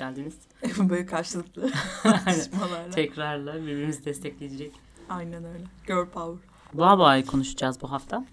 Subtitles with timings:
[0.00, 0.34] geldiniz.
[0.78, 1.70] Böyle karşılıklı
[2.02, 2.90] tartışmalarla.
[2.90, 4.72] Tekrarla birbirimizi destekleyecek.
[5.08, 5.64] Aynen öyle.
[5.86, 6.48] Girl power.
[6.74, 8.24] Boğa Boğa'yı konuşacağız bu hafta.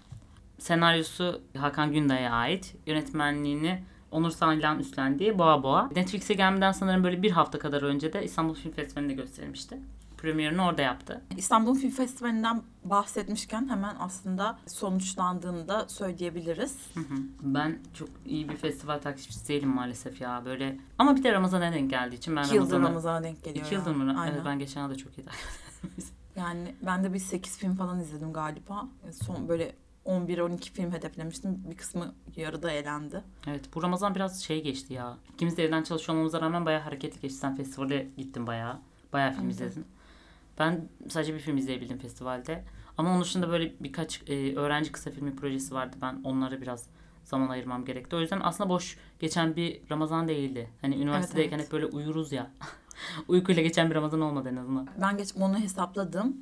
[0.58, 2.74] Senaryosu Hakan Günday'a ait.
[2.86, 5.90] Yönetmenliğini Onur Sanilan üstlendiği Boğa Boğa.
[5.96, 9.78] Netflix'e gelmeden sanırım böyle bir hafta kadar önce de İstanbul Film Festivali'nde gösterilmişti.
[10.18, 11.22] Premierini orada yaptı.
[11.36, 16.76] İstanbul Film Festivali'nden bahsetmişken hemen aslında sonuçlandığını da söyleyebiliriz.
[16.94, 17.14] Hı hı.
[17.42, 20.78] Ben çok iyi bir festival takipçisi değilim maalesef ya böyle.
[20.98, 22.90] Ama bir de Ramazan'a denk geldiği için ben İki yıldır Ramazan'a...
[22.90, 23.66] Ramazan'a denk geliyor.
[23.66, 24.20] İki yıldır mı?
[24.20, 24.34] Aynen.
[24.34, 25.40] Evet ben geçen yıl da çok iyi takip
[26.36, 28.88] Yani ben de bir 8 film falan izledim galiba.
[29.24, 29.74] Son böyle
[30.06, 31.64] 11-12 film hedeflemiştim.
[31.70, 33.22] Bir kısmı yarıda elendi.
[33.46, 35.16] Evet bu Ramazan biraz şey geçti ya.
[35.34, 37.38] İkimiz de evden çalışıyor olmamıza rağmen bayağı hareketli geçti.
[37.38, 38.78] Sen festivale gittin bayağı.
[39.12, 39.54] Bayağı film Evet.
[39.54, 39.84] izledin.
[40.58, 42.64] Ben sadece bir film izleyebildim festivalde.
[42.98, 45.96] Ama onun dışında böyle birkaç e, öğrenci kısa filmi projesi vardı.
[46.02, 46.86] Ben onlara biraz
[47.24, 48.16] zaman ayırmam gerekti.
[48.16, 50.70] O yüzden aslında boş geçen bir Ramazan değildi.
[50.80, 51.66] Hani üniversitedeyken evet.
[51.66, 52.50] hep böyle uyuruz ya.
[53.28, 54.88] Uykuyla geçen bir Ramazan olmadı en azından.
[55.00, 56.36] Ben geç onu hesapladım.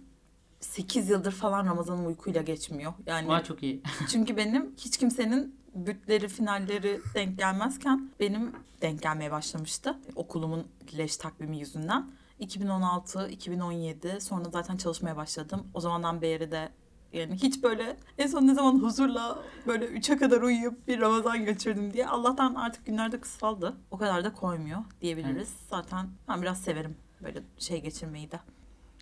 [0.61, 2.93] 8 yıldır falan Ramazan'ın uykuyla geçmiyor.
[3.07, 3.83] Yani Ama çok iyi.
[4.09, 9.99] çünkü benim hiç kimsenin bütleri, finalleri denk gelmezken benim denk gelmeye başlamıştı.
[10.15, 10.67] Okulumun
[10.99, 12.11] leş takvimi yüzünden.
[12.39, 15.67] 2016, 2017 sonra zaten çalışmaya başladım.
[15.75, 16.69] O zamandan beri de
[17.13, 21.93] yani hiç böyle en son ne zaman huzurla böyle 3'e kadar uyuyup bir Ramazan geçirdim
[21.93, 22.07] diye.
[22.09, 23.77] Allah'tan artık günlerde kısaldı.
[23.91, 25.57] O kadar da koymuyor diyebiliriz.
[25.71, 28.41] Zaten ben biraz severim böyle şey geçirmeyi de.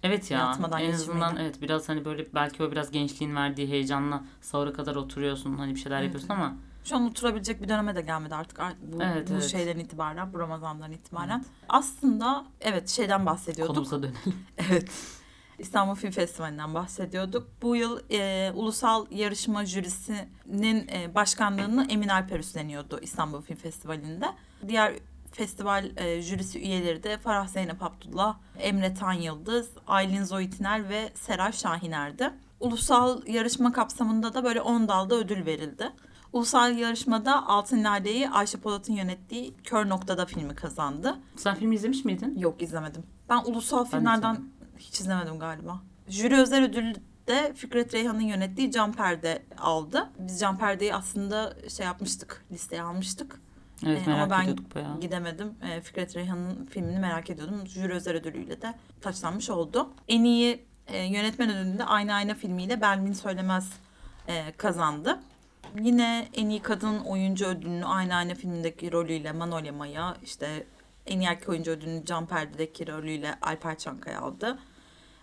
[0.02, 1.42] Evet ya Yatmadan en azından de.
[1.42, 5.80] evet biraz hani böyle belki o biraz gençliğin verdiği heyecanla sahura kadar oturuyorsun hani bir
[5.80, 8.58] şeyler Evet, yapıyorsun ama Şu an oturabilecek bir döneme de gelmedi artık.
[8.60, 9.50] Art- Bu, Evet, bu evet.
[9.50, 11.44] şeyden itibaren, bu Ramazan'dan itibaren.
[11.68, 13.74] Aslında evet şeyden bahsediyorduk.
[13.74, 14.46] konumuza dönelim.
[14.70, 14.90] Evet.
[15.58, 17.48] İstanbul Film Festivali'nden bahsediyorduk.
[17.62, 24.26] Bu yıl e, ulusal yarışma jürisinin e, başkanlığını Emin Alper üstleniyordu İstanbul Film Festivali'nde.
[24.68, 24.94] Diğer
[25.32, 31.52] festival e, jürisi üyeleri de Farah Zeynep Abdullah, Emre Tan Yıldız, Aylin Zoytiner ve Seray
[31.52, 32.30] Şahiner'di.
[32.60, 35.92] Ulusal yarışma kapsamında da böyle 10 dalda ödül verildi.
[36.38, 41.16] Ulusal yarışmada Altın Lale'yi Ayşe Polat'ın yönettiği Kör Noktada filmi kazandı.
[41.36, 42.38] Sen filmi izlemiş miydin?
[42.38, 43.02] Yok izlemedim.
[43.30, 44.52] Ben ulusal de filmlerden izlemedim.
[44.78, 45.80] hiç izlemedim galiba.
[46.08, 46.94] Jüri özel ödülü
[47.28, 50.10] de Fikret Reyhan'ın yönettiği Can Perde aldı.
[50.18, 53.40] Biz Can Perde'yi aslında şey yapmıştık, listeye almıştık.
[53.86, 55.00] Evet Ee, merak ama ben bayağı.
[55.00, 55.54] gidemedim.
[55.62, 57.66] Ee, Fikret Reyhan'ın filmini merak ediyordum.
[57.66, 59.88] Jüri özel ödülüyle de taçlanmış oldu.
[60.08, 63.72] En iyi e, yönetmen ödülünde Ayna Ayna filmiyle Belmin Söylemez
[64.28, 65.20] e, kazandı.
[65.80, 70.66] Yine en iyi kadın oyuncu ödülünü Ayna Ayna filmindeki rolüyle Manolya Maya, işte
[71.06, 74.58] en iyi erkek oyuncu ödülünü Can Perde'deki rolüyle Alper Çankaya aldı.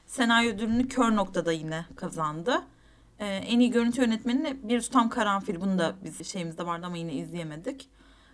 [0.06, 2.62] Senaryo ödülünü Kör Nokta'da yine kazandı.
[3.19, 5.62] Ee, en iyi görüntü yönetmenini Bir Tutam Karanfil.
[5.62, 7.89] Bunu da biz şeyimizde vardı ama yine izleyemedik.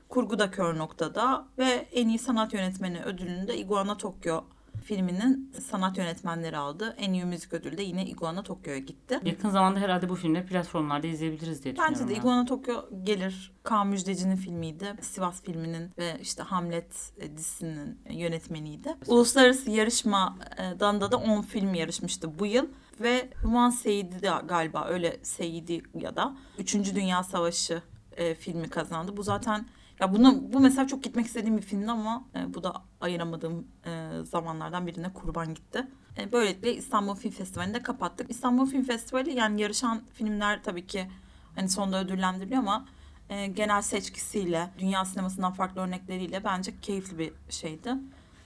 [0.10, 4.44] Kurgu da Kör Nokta'da ve en iyi sanat yönetmeni ödülünü de Iguana Tokyo
[4.88, 6.96] filminin sanat yönetmenleri aldı.
[6.98, 9.20] En iyi müzik ödülü de yine Iguana Tokyo'ya gitti.
[9.26, 11.96] Yakın zamanda herhalde bu filmleri platformlarda izleyebiliriz diye düşünüyorum.
[12.00, 12.20] Bence de ya.
[12.20, 13.52] Iguana Tokyo gelir.
[13.64, 14.96] Kaan Müjdeci'nin filmiydi.
[15.02, 18.96] Sivas filminin ve işte Hamlet e, dizisinin yönetmeniydi.
[19.08, 22.66] Uluslararası yarışmadan da da 10 film yarışmıştı bu yıl.
[23.00, 26.96] Ve Human Seyidi de galiba öyle Seyidi ya da 3.
[26.96, 27.82] Dünya Savaşı
[28.18, 29.18] e, filmi kazandı.
[29.18, 29.66] Bu zaten
[30.00, 34.10] ya bunu bu mesela çok gitmek istediğim bir filmdi ama e, bu da ayıramadığım e,
[34.24, 35.88] zamanlardan birine kurban gitti.
[36.18, 38.32] E, böylelikle İstanbul Film Festivali'ni de kapattık.
[38.32, 41.08] İstanbul Film Festivali yani yarışan filmler tabii ki
[41.56, 42.86] hani sonda ödüllendiriliyor ama
[43.30, 47.94] e, genel seçkisiyle, dünya sinemasından farklı örnekleriyle bence keyifli bir şeydi.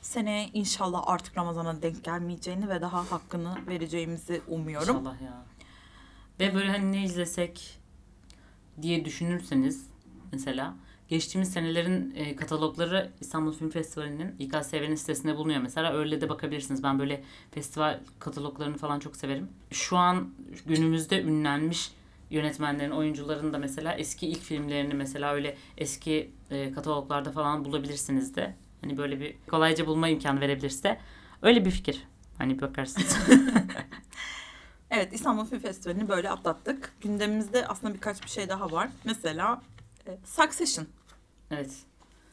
[0.01, 4.97] Seneye inşallah artık Ramazan'a denk gelmeyeceğini ve daha hakkını vereceğimizi umuyorum.
[4.97, 5.45] İnşallah ya.
[6.39, 7.79] Ve böyle hani ne izlesek
[8.81, 9.87] diye düşünürseniz
[10.31, 10.75] mesela
[11.11, 15.93] geçtiğimiz senelerin e, katalogları İstanbul Film Festivali'nin İKSV'nin sitesinde bulunuyor mesela.
[15.93, 16.83] Öyle de bakabilirsiniz.
[16.83, 19.49] Ben böyle festival kataloglarını falan çok severim.
[19.71, 20.29] Şu an
[20.65, 21.91] günümüzde ünlenmiş
[22.29, 28.55] yönetmenlerin, oyuncuların da mesela eski ilk filmlerini mesela öyle eski e, kataloglarda falan bulabilirsiniz de.
[28.81, 30.99] Hani böyle bir kolayca bulma imkanı verebilirse.
[31.41, 32.03] Öyle bir fikir.
[32.37, 33.17] Hani bakarsınız.
[34.93, 36.93] Evet İstanbul Film Festivali'ni böyle atlattık.
[37.01, 38.89] Gündemimizde aslında birkaç bir şey daha var.
[39.05, 39.61] Mesela
[40.07, 40.87] e, Succession.
[41.51, 41.71] Evet.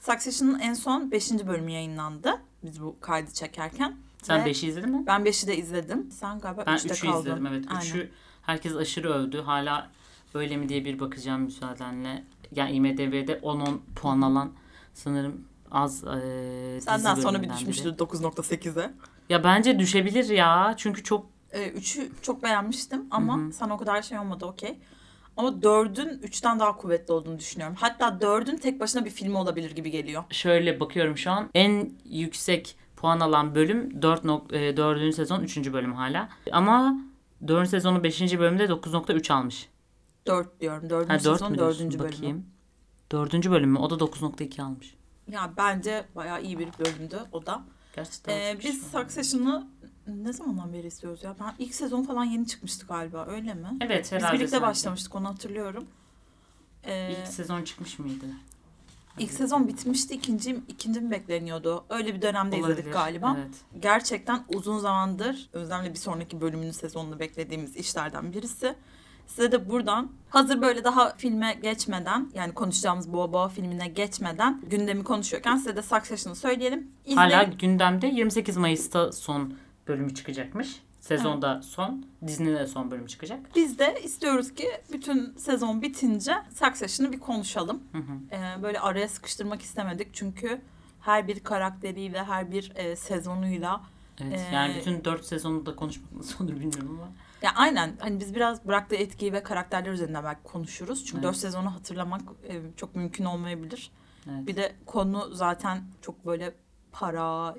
[0.01, 1.31] Succession'ın en son 5.
[1.47, 2.41] bölümü yayınlandı.
[2.65, 3.97] Biz bu kaydı çekerken.
[4.23, 5.05] Sen Ve 5'i izledin mi?
[5.07, 6.11] Ben 5'i de izledim.
[6.11, 7.21] Sen galiba Ben 3'te 3'ü kaldın.
[7.21, 7.65] izledim evet.
[7.69, 7.81] Aynen.
[7.83, 8.09] 3'ü
[8.43, 9.41] herkes aşırı övdü.
[9.41, 9.91] Hala
[10.35, 12.25] öyle mi diye bir bakacağım müsaadenle.
[12.53, 14.53] Yani IMDB'de 10-10 puan alan
[14.95, 18.77] sanırım az e, Senden sonra bir düşmüştür 9.8'e.
[18.77, 18.91] biri.
[19.29, 20.75] Ya bence düşebilir ya.
[20.77, 23.53] Çünkü çok Ee, üçü çok beğenmiştim ama Hı hı.
[23.53, 24.79] sana o kadar şey olmadı okey.
[25.39, 27.77] Ama dördün üçten daha kuvvetli olduğunu düşünüyorum.
[27.81, 30.25] Hatta dördün tek başına bir film olabilir gibi geliyor.
[30.31, 31.51] Şöyle bakıyorum şu an.
[31.55, 34.25] En yüksek puan alan bölüm 4.
[34.25, 35.13] nok- e, 4.
[35.15, 35.73] sezon 3.
[35.73, 36.29] bölüm hala.
[36.53, 36.97] Ama
[37.49, 37.69] 4.
[37.69, 38.39] sezonun 5.
[38.39, 39.69] bölümde 9.3 almış.
[40.27, 40.91] Dört diyorum.
[40.91, 41.79] Dördüncü Ha 4 sezon mü diyorsun?
[41.81, 42.13] dördüncü bölümü.
[42.17, 42.47] Bakayım.
[43.13, 43.51] 4.
[43.51, 43.79] bölüm mü?
[43.79, 44.95] O da 9.2 almış.
[45.33, 47.63] Ya bence bayağı iyi bir bölümdü o da.
[47.97, 48.33] Gerçekten.
[48.39, 48.91] Ee, biz.
[48.93, 49.67] Succession'ı
[50.09, 51.37] ne zamandan beri izliyoruz ya?
[51.41, 53.69] Ben ilk sezon falan yeni çıkmıştı galiba öyle mi?
[53.81, 54.33] Evet Biz herhalde.
[54.35, 54.67] birlikte sanki.
[54.67, 55.85] başlamıştık onu hatırlıyorum.
[56.85, 58.25] Ee, İlk sezon çıkmış mıydı?
[59.19, 61.85] ilk sezon bitmişti ikinci, ikinci mi bekleniyordu?
[61.89, 62.93] Öyle bir dönemde izledik Olabilir.
[62.93, 63.37] galiba.
[63.39, 63.55] Evet.
[63.83, 68.75] Gerçekten uzun zamandır özellikle bir sonraki bölümünün sezonunu beklediğimiz işlerden birisi.
[69.27, 75.05] Size de buradan hazır böyle daha filme geçmeden yani konuşacağımız Boğa Boğa filmine geçmeden gündemi
[75.05, 76.91] konuşuyorken size de Succession'ı söyleyelim.
[77.05, 77.17] İzleyin.
[77.17, 79.55] Hala gündemde 28 Mayıs'ta son
[79.89, 80.83] bölümü çıkacakmış.
[81.01, 82.07] Sezonda son.
[82.27, 83.41] Disney'de son bölüm çıkacak.
[83.57, 87.83] Biz de istiyoruz ki bütün sezon bitince Succession'ı bir konuşalım.
[87.93, 88.37] Hı hı.
[88.37, 90.61] Ee, böyle araya sıkıştırmak istemedik çünkü
[91.01, 93.81] her bir karakteriyle, her bir e, sezonuyla
[94.21, 94.41] Evet.
[94.51, 97.13] Ee, yani bütün 4 sezonu da konuşmak nasıl olur bilmiyorum ama.
[97.43, 100.99] ya aynen hani biz biraz bıraktığı etkiyi ve karakterler üzerinden belki konuşuruz.
[101.05, 101.25] Çünkü Evet.
[101.25, 103.91] dört sezonu hatırlamak e, çok mümkün olmayabilir.
[104.31, 104.47] Evet.
[104.47, 106.55] Bir de konu zaten çok böyle
[106.93, 107.55] para,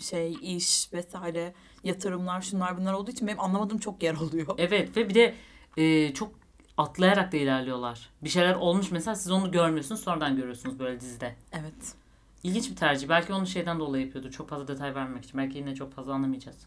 [0.00, 1.54] şey, iş vesaire,
[1.84, 4.54] yatırımlar, şunlar bunlar olduğu için benim anlamadığım çok yer oluyor.
[4.58, 5.34] Evet ve bir de
[5.76, 6.32] e, çok
[6.76, 8.10] atlayarak da ilerliyorlar.
[8.22, 11.36] Bir şeyler olmuş mesela siz onu görmüyorsunuz sonradan görüyorsunuz böyle dizide.
[11.52, 11.94] Evet.
[12.42, 13.08] İlginç bir tercih.
[13.08, 14.30] Belki onu şeyden dolayı yapıyordu.
[14.30, 15.38] Çok fazla detay vermemek için.
[15.38, 16.58] Belki yine çok fazla anlamayacağız.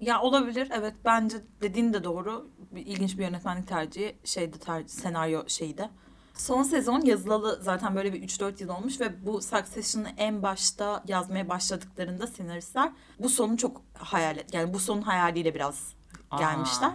[0.00, 2.50] Ya olabilir evet bence dediğin de doğru.
[2.72, 5.90] Bir, ilginç bir yönetmenlik tercihi şeydi tercih, senaryo şeydi.
[6.34, 11.48] Son sezon yazılalı zaten böyle bir 3-4 yıl olmuş ve bu Succession'ı en başta yazmaya
[11.48, 15.94] başladıklarında senaristler bu sonu çok hayal et yani bu sonun hayaliyle biraz
[16.30, 16.38] Aa.
[16.38, 16.92] gelmişler.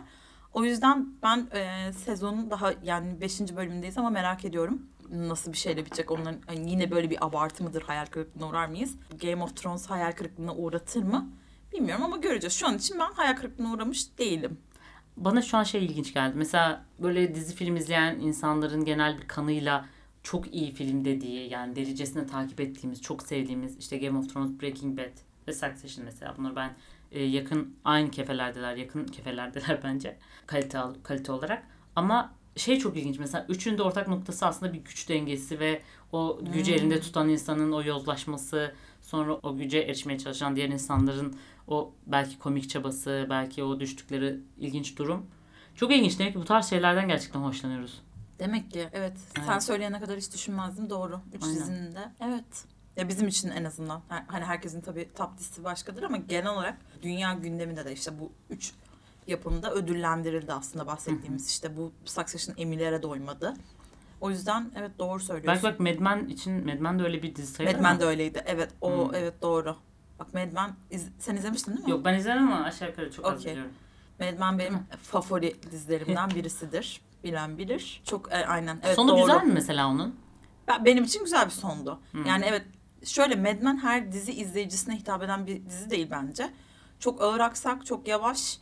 [0.54, 3.40] O yüzden ben e, sezonun daha yani 5.
[3.40, 4.82] bölümündeyiz ama merak ediyorum
[5.12, 6.12] nasıl bir şeyle bitecek.
[6.12, 8.96] Onların hani yine böyle bir abartı mıdır hayal kırıklığına uğrar mıyız?
[9.22, 11.30] Game of Thrones hayal kırıklığına uğratır mı?
[11.74, 12.54] Bilmiyorum ama göreceğiz.
[12.54, 14.58] Şu an için ben hayal kırıklığına uğramış değilim.
[15.20, 16.34] Bana şu an şey ilginç geldi.
[16.38, 19.86] Mesela böyle dizi film izleyen insanların genel bir kanıyla
[20.24, 24.98] çok iyi film dediği yani derecesine takip ettiğimiz, çok sevdiğimiz işte Game of Thrones, Breaking
[25.00, 25.18] Bad
[25.48, 26.76] ve Succession mesela bunları ben
[27.12, 30.18] e, yakın aynı kefelerdeler, yakın kefelerdeler bence
[30.48, 31.64] kalite kalite olarak.
[31.96, 35.82] Ama şey çok ilginç mesela üçünün de ortak noktası aslında bir güç dengesi ve
[36.12, 36.80] o gücü Hmm.
[36.80, 41.36] elinde tutan insanın o yozlaşması, sonra o güce erişmeye çalışan diğer insanların
[41.70, 45.26] o belki komik çabası, belki o düştükleri ilginç durum.
[45.76, 46.20] Çok ilginç.
[46.20, 48.02] Demek ki bu tarz şeylerden gerçekten hoşlanıyoruz.
[48.40, 49.14] Demek ki evet.
[49.36, 49.64] Sen Evet.
[49.64, 50.90] söyleyene kadar hiç düşünmezdim.
[50.90, 51.20] Doğru.
[51.34, 51.56] Üç Aynen.
[51.56, 52.12] dizinin de.
[52.22, 52.66] Evet.
[52.98, 54.02] Ya bizim için en azından.
[54.28, 58.74] Hani herkesin tabii top dizisi başkadır ama genel olarak dünya gündeminde de işte bu üç
[59.28, 63.54] yapımda ödüllendirildi aslında bahsettiğimiz işte bu Succession Emmy'lere doymadı.
[64.22, 65.64] O yüzden evet doğru söylüyorsun.
[65.64, 68.06] Belki bak Mad Men için Mad Men de öyle bir dizi sayılır Mad Men de
[68.06, 68.44] öyleydi.
[68.46, 69.16] Evet o Hmm.
[69.16, 69.76] evet doğru.
[70.20, 71.92] Bak Mad Men iz- sen izlemiştin değil mi?
[71.92, 73.52] Yok ben izledim ama aşağı yukarı çok az Okey.
[73.52, 73.74] biliyorum.
[74.20, 77.02] Mad Men benim favori dizilerimden birisidir.
[77.24, 78.02] Bilen bilir.
[78.06, 78.80] Çok e, aynen.
[78.84, 79.20] Evet, Sonu doğru.
[79.22, 80.16] güzel mi mesela onun?
[80.68, 82.00] Ben, benim için güzel bir sondu.
[82.12, 82.26] Hmm.
[82.26, 82.66] Yani evet
[83.06, 86.50] şöyle Mad Men her dizi izleyicisine hitap eden bir dizi değil bence.
[87.00, 88.58] Çok ağır aksak, çok yavaş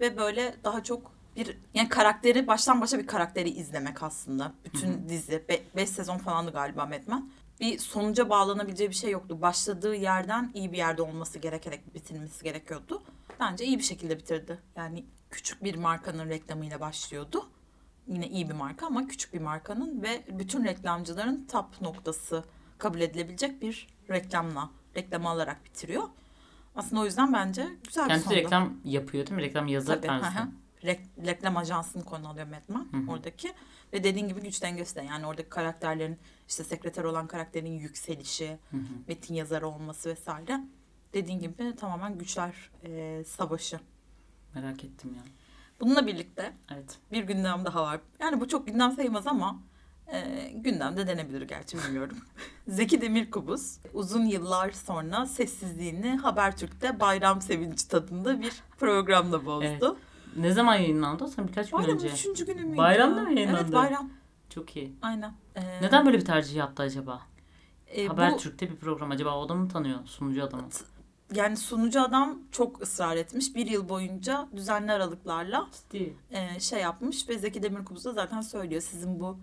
[0.00, 4.52] ve böyle daha çok bir yani karakteri baştan başa bir karakteri izlemek aslında.
[4.64, 5.44] Bütün dizi
[5.76, 7.30] 5 sezon falandı galiba Mad Men.
[7.62, 9.42] Bir sonuca bağlanabileceği bir şey yoktu.
[9.42, 13.02] Başladığı yerden iyi bir yerde olması gerekerek bitirmesi gerekiyordu.
[13.40, 14.58] Bence iyi bir şekilde bitirdi.
[14.76, 17.46] Yani küçük bir markanın reklamıyla başlıyordu
[18.06, 22.44] yine iyi bir marka ama küçük bir markanın ve bütün reklamcıların top noktası
[22.78, 26.02] kabul edilebilecek bir reklamla, reklamı alarak bitiriyor.
[26.76, 28.36] Aslında o yüzden bence güzel bir Kendisi sondu.
[28.36, 29.42] reklam yapıyor değil mi?
[29.42, 30.48] Reklam yazar Tabii, hı.
[30.84, 33.10] Rek- reklam ajansını konu alıyor Metman Hı hı.
[33.10, 33.52] oradaki.
[33.92, 38.76] Ve dediğin gibi güç dengesi de yani oradaki karakterlerin işte sekreter olan karakterin yükselişi, Hı
[38.76, 38.82] hı.
[39.08, 40.60] metin yazarı olması vesaire.
[41.14, 43.80] Dediğin gibi tamamen güçler e, savaşı.
[44.54, 45.22] Merak ettim ya.
[45.80, 46.98] Bununla birlikte Evet.
[47.12, 48.00] bir gündem daha var.
[48.20, 49.62] Yani bu çok gündem sayılmaz ama
[50.12, 52.16] e, gündem de denebilir gerçi bilmiyorum.
[52.68, 59.98] Zeki Demirkubuz uzun yıllar sonra sessizliğini Habertürk'te Bayram Sevinci tadında bir programla bozdu.
[60.36, 61.26] Ne zaman yayınlandı o?
[61.26, 62.08] Sen birkaç gün Bayramın önce.
[62.14, 62.76] üçüncü günü müydü?
[62.76, 63.60] Bayramda mı yayınlandı?
[63.64, 64.10] Evet bayram.
[64.50, 64.92] Çok iyi.
[65.02, 65.32] Aynen.
[65.56, 67.22] E, Neden böyle bir tercih yaptı acaba?
[67.96, 69.10] e, bu- Habertürk'te bir program.
[69.10, 70.68] Acaba o da mı tanıyor sunucu adamı?
[71.34, 73.54] yani sunucu adam çok ısrar etmiş.
[73.54, 76.16] Bir yıl boyunca düzenli aralıklarla Ciddi.
[76.30, 79.38] e, şey yapmış ve Zeki Demirkubuz da zaten söylüyor sizin bu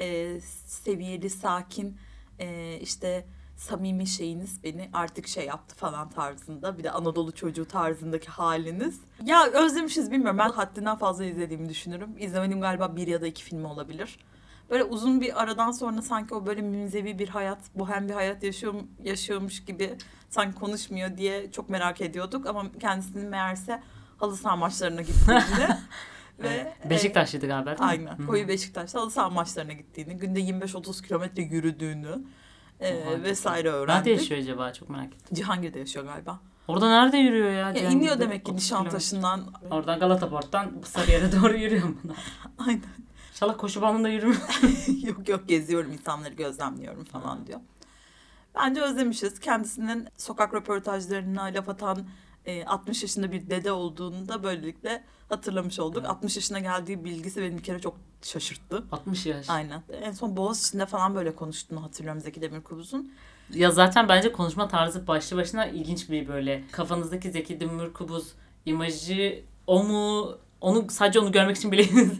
[0.00, 1.96] e, seviyeli, sakin
[2.38, 6.78] e, işte samimi şeyiniz beni artık şey yaptı falan tarzında.
[6.78, 9.00] Bir de Anadolu çocuğu tarzındaki haliniz.
[9.24, 10.38] Ya özlemişiz bilmiyorum.
[10.38, 12.10] Ben haddinden fazla izlediğimi düşünürüm.
[12.18, 14.18] İzlemediğim galiba bir ya da iki filmi olabilir.
[14.70, 18.74] Böyle uzun bir aradan sonra sanki o böyle münzevi bir hayat, bohem bir hayat yaşıyor,
[19.02, 19.96] yaşıyormuş gibi
[20.30, 22.46] sanki konuşmuyor diye çok merak ediyorduk.
[22.46, 23.82] Ama kendisinin meğerse
[24.18, 25.68] halı saha maçlarına gittiğini
[26.38, 28.10] ve Beşiktaşlıydı galiba değil mi?
[28.10, 28.26] Aynen.
[28.26, 32.24] Koyu Beşiktaş'ta halı saha maçlarına gittiğini, günde 25-30 kilometre yürüdüğünü
[32.80, 34.18] e, vesaire Nerede öğrendik.
[34.18, 35.34] yaşıyor acaba çok merak ettim.
[35.34, 36.40] Cihangir'de yaşıyor galiba.
[36.68, 37.54] Orada nerede yürüyor ya?
[37.58, 37.92] Ya Cihangir'de?
[37.94, 39.44] iniyor demek ki 30 Nişantaşı'ndan.
[39.70, 42.16] Oradan Galata Port'tan Sarıyer'e doğru yürüyor bunlar.
[42.58, 42.82] Aynen.
[43.32, 44.42] İnşallah koşu bandında yürümüyor.
[45.06, 47.60] yok yok geziyorum insanları gözlemliyorum falan diyor.
[48.54, 49.40] Bence özlemişiz.
[49.40, 52.06] Kendisinin sokak röportajlarına laf atan
[52.46, 55.98] e, 60 yaşında bir dede olduğunu da böylelikle hatırlamış olduk.
[56.00, 56.10] Evet.
[56.10, 58.84] 60 yaşına geldiği bilgisi beni bir kere çok şaşırttı.
[58.92, 59.50] 60 yaş.
[59.50, 59.82] Aynen.
[60.02, 63.12] En son Boğaziçi'nde falan böyle konuştuğunu hatırlıyorum Zeki Demirkubuz'un.
[63.54, 66.64] Ya zaten bence konuşma tarzı başlı başına ilginç bir böyle.
[66.72, 68.32] Kafanızdaki Zeki Demirkubuz
[68.66, 70.36] imajı o mu?
[70.60, 71.84] Onu sadece onu görmek için bile.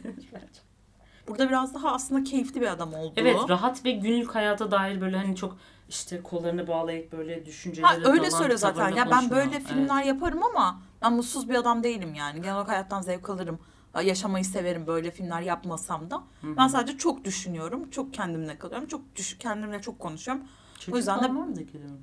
[1.29, 3.13] Burada biraz daha aslında keyifli bir adam olduğu.
[3.17, 5.57] Evet rahat ve günlük hayata dair böyle hani çok
[5.89, 8.89] işte kollarını bağlayıp böyle düşünceleri Ha, öyle dalan söylüyor zaten.
[8.89, 9.45] Ya ben konuşmuyor.
[9.47, 12.43] böyle filmler yaparım ama ben mutsuz bir adam değilim yani.
[12.43, 13.59] Genel olarak hayattan zevk alırım.
[14.03, 16.23] Yaşamayı severim böyle filmler yapmasam da.
[16.45, 16.57] Evet.
[16.59, 17.91] Ben sadece çok düşünüyorum.
[17.91, 18.87] Çok kendimle kalıyorum.
[18.89, 20.45] Çok düş kendimle çok konuşuyorum.
[20.79, 21.55] Çocuk o yüzden de- var mı?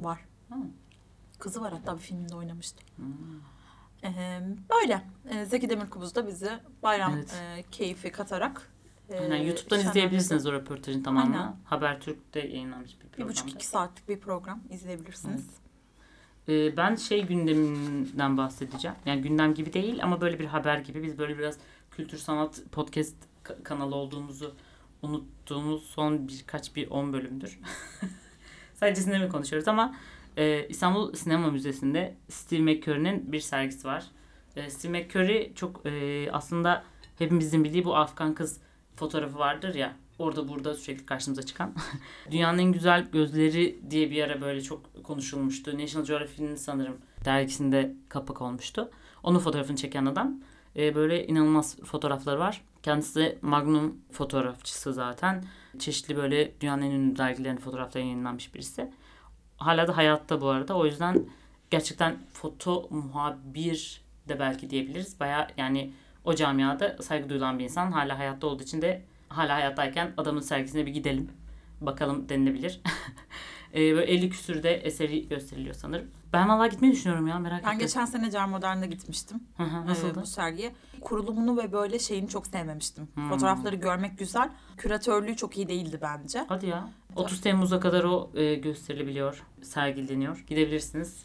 [0.02, 0.20] Var.
[1.40, 2.84] Kızı var hatta bir filmde oynamıştı.
[4.04, 5.02] Ee, böyle.
[5.30, 6.50] Ee, Zeki Demirkubuz da bizi
[6.84, 7.34] bayram Evet.
[7.42, 8.70] e, keyfi katarak
[9.10, 9.90] e, Aynen, YouTube'dan şenlendirdi.
[9.90, 11.38] izleyebilirsiniz o röportajın tamamını.
[11.42, 11.56] Aynen.
[11.66, 13.32] Habertürk'te yayınlanmış bir Bir programda.
[13.32, 15.48] buçuk iki saatlik bir program izleyebilirsiniz.
[16.50, 18.98] Ee, ben şey gündeminden bahsedeceğim.
[19.06, 21.04] Yani gündem gibi değil ama böyle bir haber gibi.
[21.04, 21.58] Biz böyle biraz
[21.92, 24.56] kültür sanat podcast ka- kanalı olduğumuzu
[25.02, 27.60] unuttuğumuz son birkaç bir 10 bölümdür.
[28.74, 29.96] Sadece sinema konuşuyoruz ama
[30.38, 34.06] e, İstanbul Sinema Müzesi'nde Steve McCurry'nin bir sergisi var.
[34.56, 36.84] E, Steve McCurry çok e, aslında
[37.20, 38.62] hepimizin bildiği bu Afgan kız
[38.96, 39.96] fotoğrafı vardır ya.
[40.20, 41.74] Orada burada sürekli karşımıza çıkan.
[42.32, 45.78] Dünyanın en güzel gözleri diye bir ara böyle çok konuşulmuştu.
[45.80, 48.92] National Geographic'in sanırım dergisinde kapak olmuştu.
[49.24, 50.42] Onun fotoğrafını çeken adam.
[50.76, 52.62] E, böyle inanılmaz fotoğrafları var.
[52.84, 55.44] Kendisi Magnum fotoğrafçısı zaten.
[55.80, 58.92] Çeşitli böyle dünyanın en ünlü dergilerinde fotoğrafları yayınlanmış birisi.
[59.58, 60.78] Hala da hayatta bu arada.
[60.78, 61.26] O yüzden
[61.70, 65.20] gerçekten foto muhabir de belki diyebiliriz.
[65.20, 65.94] Baya yani
[66.26, 67.92] o camiada saygı duyulan bir insan.
[67.92, 71.32] Hala hayatta olduğu için de hala hayattayken adamın sergisine bir gidelim.
[71.82, 72.82] Bakalım denilebilir.
[73.76, 76.08] e, böyle 50 küsürde eseri gösteriliyor sanırım.
[76.34, 77.80] Ben valla gitmeyi düşünüyorum ya merak Ben ettim.
[77.80, 79.40] geçen sene Cer Modern'de gitmiştim.
[79.58, 80.22] Hı hı, Ee, Nasıldı?
[80.22, 80.72] bu sergiye.
[81.02, 83.08] Kurulumunu ve böyle şeyini çok sevmemiştim.
[83.14, 83.30] Hmm.
[83.30, 84.50] Fotoğrafları görmek güzel.
[84.78, 86.46] Küratörlüğü çok iyi değildi bence.
[86.50, 86.90] Hadi ya.
[87.16, 90.44] 30 Temmuz'a kadar o e, gösterilebiliyor, sergileniyor.
[90.48, 91.24] Gidebilirsiniz.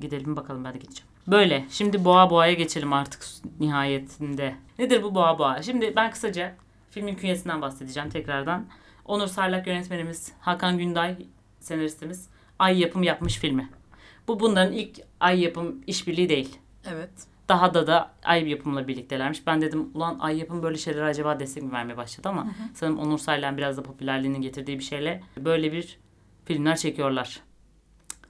[0.00, 1.10] Gidelim bakalım ben de gideceğim.
[1.26, 1.66] Böyle.
[1.70, 3.24] Şimdi Boğa Boğa'ya geçelim artık
[3.60, 4.54] nihayetinde.
[4.78, 5.62] Nedir bu Boğa Boğa?
[5.62, 6.54] Şimdi ben kısaca
[6.90, 8.66] filmin künyesinden bahsedeceğim tekrardan.
[9.04, 11.16] Onur Sarlak yönetmenimiz, Hakan Günday
[11.60, 13.68] senaristimiz Ay Yapım yapmış filmi.
[14.28, 16.58] Bu bunların ilk Ay Yapım işbirliği değil.
[16.86, 17.10] Evet.
[17.48, 19.46] Daha da da Ay Yapım'la birliktelermiş.
[19.46, 23.18] Ben dedim ulan Ay Yapım böyle şeylere acaba destek mi vermeye başladı ama sanırım Onur
[23.18, 25.98] Saylan biraz da popülerliğinin getirdiği bir şeyle böyle bir
[26.44, 27.40] filmler çekiyorlar.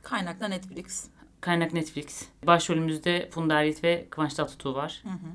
[0.03, 1.07] Kaynakta Netflix.
[1.41, 2.29] Kaynak Netflix.
[2.47, 5.01] Başrolümüzde Funda Erit ve Kıvanç Tatlıtuğ var.
[5.03, 5.31] Hı hı.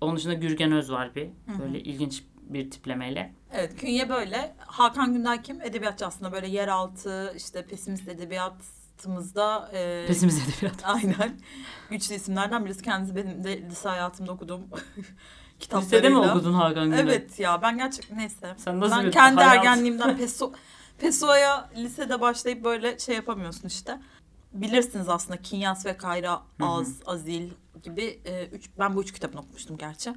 [0.00, 1.24] Onun dışında Gürgen Öz var bir.
[1.24, 1.58] hı.
[1.58, 3.32] Böyle ilginç bir tiplemeyle.
[3.52, 4.54] Evet künye böyle.
[4.58, 5.60] Hakan Günday kim?
[5.62, 10.74] Edebiyatçı aslında böyle yeraltı işte pesimist edebiyatımızda e, Pesimist edebiyat.
[10.84, 11.38] aynen
[11.90, 12.82] güçlü isimlerden birisi.
[12.82, 14.60] Kendisi benim de lise hayatımda okuduğum
[15.60, 15.98] kitaplarıyla.
[15.98, 17.00] Lisede mi okudun Hakan Günday?
[17.00, 18.54] Evet ya ben gerçekten neyse.
[18.56, 20.52] Sen nasıl ben bir kendi hayat- ergenliğimden peso
[20.98, 24.00] Pessoa'ya lisede başlayıp böyle şey yapamıyorsun işte.
[24.52, 26.42] Bilirsiniz aslında Kinyas ve Kayra.
[26.60, 27.50] Az, Azil
[27.82, 30.14] gibi e, üç, ben bu üç kitabını okumuştum gerçi.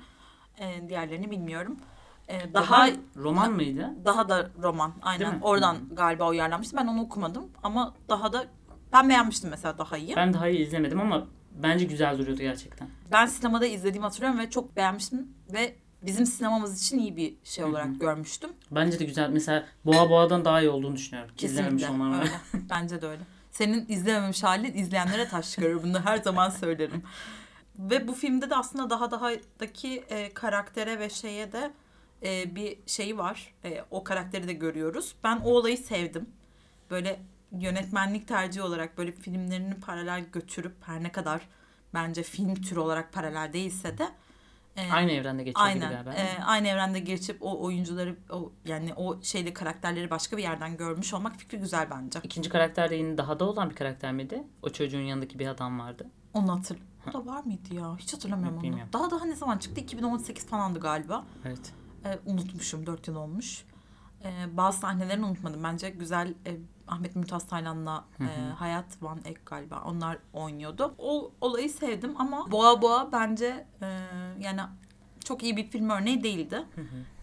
[0.60, 1.78] E, diğerlerini bilmiyorum.
[2.32, 3.90] E, daha roman mıydı?
[4.06, 5.96] daha da roman aynen oradan Hı.
[5.96, 6.78] galiba uyarlanmıştı.
[6.78, 8.46] Ben onu okumadım ama daha da
[8.94, 10.10] ben beğenmiştim mesela daha iyi.
[10.10, 11.28] Ben, Ben daha iyi izlemedim ama
[11.64, 13.28] bence güzel duruyordu gerçekten.
[13.28, 17.94] sinemada izlediğimi hatırlıyorum ve çok beğenmiştim ve bizim sinemamız için iyi bir şey olarak Hı
[17.94, 18.00] hı.
[18.00, 18.50] görmüştüm.
[18.72, 19.30] Bence de güzel.
[19.30, 21.32] Mesela Boğa Boğa'dan daha iyi olduğunu düşünüyorum.
[21.42, 22.32] İzlememiş Kesinlikle olmam öyle.
[22.70, 23.22] Bence de öyle.
[23.52, 25.84] Senin izlememiş halin izleyenlere taş çıkarır.
[25.84, 27.04] Bunu her zaman söylerim.
[27.80, 31.72] Ve bu filmde de aslında daha daha'daki e, karaktere ve şeye de
[32.24, 33.54] e, bir şeyi var.
[33.66, 35.16] E, o karakteri de görüyoruz.
[35.24, 36.30] Ben o olayı sevdim.
[36.92, 37.20] Böyle
[37.52, 41.42] yönetmenlik tercihi olarak böyle filmlerini paralel götürüp her ne kadar
[41.94, 44.10] bence film türü olarak paralel değilse de
[44.78, 45.92] E, Aynı evrende geçiyor gibi Aynen.
[45.92, 46.14] galiba.
[46.14, 51.14] Ee, aynı evrende geçip o oyuncuları o yani o şeyde karakterleri başka bir yerden görmüş
[51.14, 52.20] olmak fikri güzel bence.
[52.24, 54.44] İkinci karakter de yine daha da olan bir karakter miydi?
[54.62, 56.08] O çocuğun yanındaki bir adam vardı.
[56.34, 56.78] Onu hatır.
[57.10, 57.98] O da var mıydı ya?
[57.98, 58.78] Hiç hatırlamıyorum onu.
[58.94, 59.82] Daha daha ne zaman çıktı?
[59.82, 61.26] 2018 falandı galiba.
[61.46, 61.74] Evet.
[62.06, 62.86] Ee, unutmuşum.
[62.86, 63.64] 4 yıl olmuş.
[64.24, 65.64] Ee, bazı sahnelerini unutmadım.
[65.64, 69.82] Bence güzel e, Ahmet Mümtaz Taylan'la e, Hayat Van Ek galiba.
[69.86, 70.96] Onlar oynuyordu.
[70.98, 73.88] O olayı sevdim ama Boğa Boğa bence e,
[74.40, 74.62] yani
[75.26, 76.64] çok iyi bir film örneği değildi.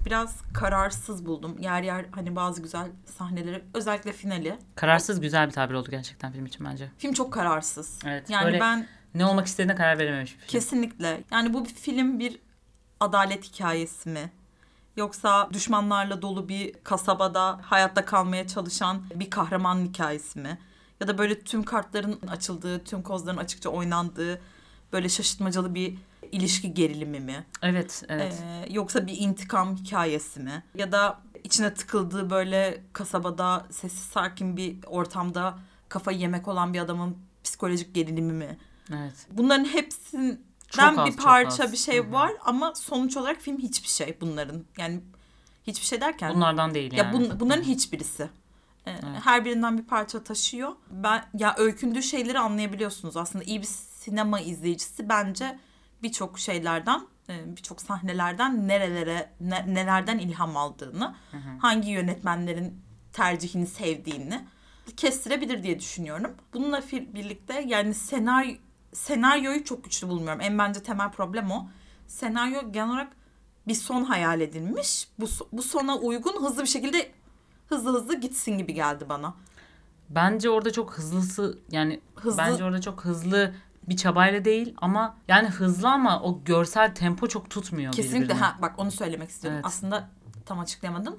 [0.07, 1.59] Biraz kararsız buldum.
[1.59, 4.59] Yer yer hani bazı güzel sahneleri özellikle finali.
[4.75, 6.91] Kararsız güzel bir tabir oldu gerçekten film için bence.
[6.99, 7.99] Film çok kararsız.
[8.07, 10.49] Evet, Yani böyle- ben Ne olmak istediğine karar verememiş bir film.
[10.49, 11.25] Kesinlikle.
[11.33, 12.39] Yani bu bir film bir
[13.01, 14.33] adalet hikayesi mi?
[14.99, 20.59] Yoksa düşmanlarla dolu bir kasabada hayatta kalmaya çalışan bir kahraman hikayesi mi?
[21.01, 24.41] Ya da böyle tüm kartların açıldığı, tüm kozların açıkça oynandığı
[24.93, 25.99] böyle şaşırtmacalı bir
[26.33, 27.47] ilişki gerilimi mi?
[27.63, 28.43] Evet, evet.
[28.45, 30.63] Ee, yoksa bir intikam hikayesi mi?
[30.75, 37.17] Ya da içine tıkıldığı böyle kasabada sessiz sakin bir ortamda kafayı yemek olan bir adamın
[37.45, 38.59] psikolojik gerilimi mi?
[38.91, 39.27] evet.
[39.31, 41.73] Bunların hepsinden Çok az, bir parça az.
[41.73, 42.13] bir şey Hı hı.
[42.13, 44.65] var ama sonuç olarak film hiçbir şey bunların.
[44.79, 45.01] Yani
[45.67, 47.17] hiçbir şey derken Bunlardan değil ya yani.
[47.17, 48.29] bun- bunların hiçbirisi.
[48.87, 48.93] Ee,
[49.25, 50.73] Her birinden bir parça taşıyor.
[50.91, 53.45] Ben ya öykündüğü şeyleri anlayabiliyorsunuz aslında.
[53.45, 55.59] iyi bir sinema izleyicisi bence
[56.03, 61.15] birçok şeylerden, e, birçok sahnelerden nerelere ne- nelerden ilham aldığını,
[61.61, 62.81] hangi yönetmenlerin
[63.13, 64.45] tercihini sevdiğini
[64.97, 66.35] kestirebilir diye düşünüyorum.
[66.55, 68.55] Bununla birlikte yani senaryo
[68.93, 70.41] senaryoyu çok güçlü bulmuyorum.
[70.41, 71.69] En bence temel problem o.
[72.07, 73.13] Senaryo genel olarak
[73.69, 75.09] bir son hayal edilmiş.
[75.19, 77.11] Bu bu sona uygun hızlı bir şekilde
[77.69, 79.35] hızlı hızlı gitsin gibi geldi bana.
[80.11, 83.55] Bence orada çok hızlısı yani Hızlı- bence orada çok hızlı
[83.89, 88.79] bir çabayla değil ama yani hızlı ama o görsel tempo çok tutmuyor Kesinlikle ha bak
[88.79, 89.57] onu söylemek istiyorum.
[89.57, 89.67] Evet.
[89.67, 90.09] Aslında
[90.47, 91.17] tam açıklayamadım.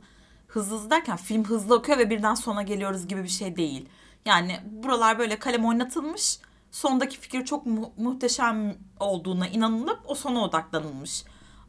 [0.47, 3.89] Hızlı hızlı derken film hızlı akıyor ve birden sona geliyoruz gibi bir şey değil.
[4.25, 6.39] Yani buralar böyle kalem oynatılmış.
[6.71, 11.23] Sondaki fikir çok mu- muhteşem olduğuna inanılıp o sona odaklanılmış.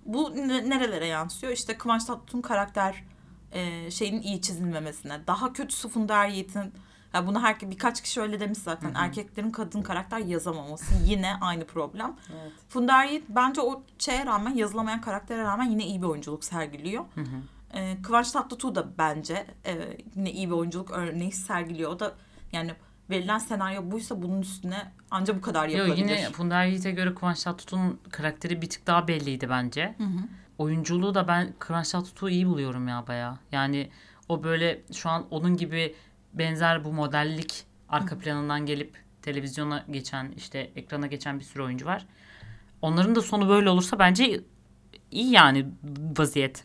[0.06, 1.52] Bu ne- nerelere yansıyor?
[1.52, 3.04] İşte Kıvanç Tatlıtuğ'un karakter
[3.52, 5.26] e, şeyin iyi çizilmemesine.
[5.26, 6.72] Daha kötüsü Funda Yiğit'in
[7.14, 8.94] ya bunu her birkaç kişi öyle demiş zaten.
[8.94, 12.16] Erkeklerin kadın karakter yazamaması yine aynı problem.
[12.32, 12.52] Evet.
[12.68, 17.04] Funda Yiğit bence o şeye rağmen yazılamayan karaktere rağmen yine iyi bir oyunculuk sergiliyor.
[17.74, 21.90] Ee, Kıvanç Tatlıtuğ da bence e, yine iyi bir oyunculuk örneği sergiliyor.
[21.92, 22.14] O da
[22.52, 22.74] yani
[23.10, 26.08] verilen senaryo buysa bunun üstüne ancak bu kadar Yo, yapılabilir.
[26.08, 29.94] yine Funda Yiğit'e göre Kıvanç Tatlıtuğ'un karakteri bir tık daha belliydi bence.
[30.58, 33.38] Oyunculuğu da ben Kıvanç Tatlıtuğ'u iyi buluyorum ya baya.
[33.52, 33.90] Yani
[34.28, 35.94] o böyle şu an onun gibi
[36.34, 42.06] benzer bu modellik arka planından gelip televizyona geçen işte ekrana geçen bir sürü oyuncu var.
[42.82, 44.40] Onların da sonu böyle olursa bence
[45.10, 45.66] iyi yani
[46.18, 46.64] vaziyet.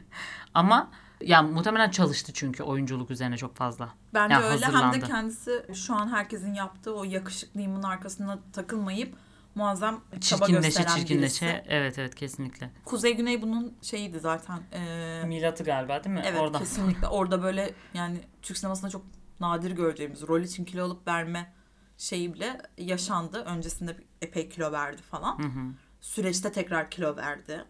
[0.54, 0.90] Ama
[1.24, 3.88] ya muhtemelen çalıştı çünkü oyunculuk üzerine çok fazla.
[4.14, 5.06] Bence Ya öyle hem de hazırlandı.
[5.06, 9.16] kendisi şu an herkesin yaptığı o yakışıklıyımın arkasına takılmayıp
[9.54, 11.46] muazzam Çirkinleşe çirkinleşe.
[11.46, 11.64] birisi.
[11.68, 12.70] Evet evet kesinlikle.
[12.84, 14.60] Kuzey Güney bunun şeyiydi zaten.
[14.72, 16.22] Ee, Milatı galiba değil mi?
[16.26, 16.58] Evet Oradan.
[16.60, 17.06] kesinlikle.
[17.08, 19.02] Orada böyle yani Türk sinemasında çok
[19.40, 21.52] nadir göreceğimiz rol için kilo alıp verme
[21.98, 23.42] şeyi bile yaşandı.
[23.44, 25.38] Öncesinde epey kilo verdi falan.
[25.38, 25.72] Hı hı.
[26.00, 27.64] Süreçte tekrar kilo verdi.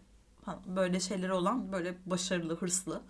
[0.45, 0.59] falan.
[0.65, 3.01] Böyle şeyleri olan böyle başarılı, hırslı.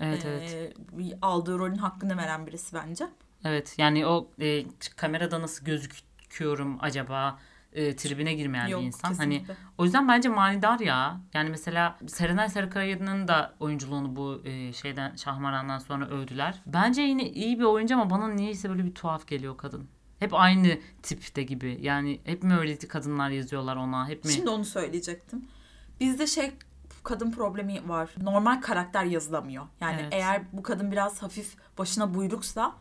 [0.00, 0.76] Evet ee, evet.
[0.92, 3.06] bir aldığı rolün hakkını veren birisi bence.
[3.44, 4.64] Evet yani o e,
[4.96, 7.38] kamerada nasıl gözüküyorum acaba
[7.72, 9.14] e, tribine girmeyen Yok, bir insan.
[9.14, 9.56] Hani kesinlikle.
[9.78, 11.20] o yüzden bence manidar ya.
[11.34, 16.62] Yani mesela Serenay Sarıkaya'nın da oyunculuğunu bu e, şeyden Şahmaran'dan sonra övdüler.
[16.66, 19.88] Bence yine iyi bir oyuncu ama bana niyeyse böyle bir tuhaf geliyor kadın.
[20.18, 21.78] Hep aynı tipte gibi.
[21.80, 24.08] Yani hep mi öyle kadınlar yazıyorlar ona?
[24.08, 24.32] Hep mi?
[24.32, 25.48] Şimdi onu söyleyecektim.
[26.00, 26.52] Bizde şey
[27.02, 28.10] kadın problemi var.
[28.22, 29.64] Normal karakter yazılamıyor.
[29.80, 30.08] Yani Evet.
[30.14, 32.72] eğer bu kadın biraz hafif başına buyruksa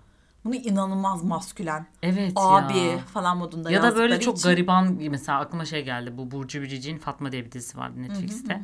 [0.45, 2.97] bunu inanılmaz maskülen, evet abi ya.
[2.97, 6.17] falan modunda Ya da böyle çok için- gariban mesela aklıma şey geldi.
[6.17, 8.61] Bu Burcu Biricik'in Fatma diye bir dizisi vardı Netflix'te.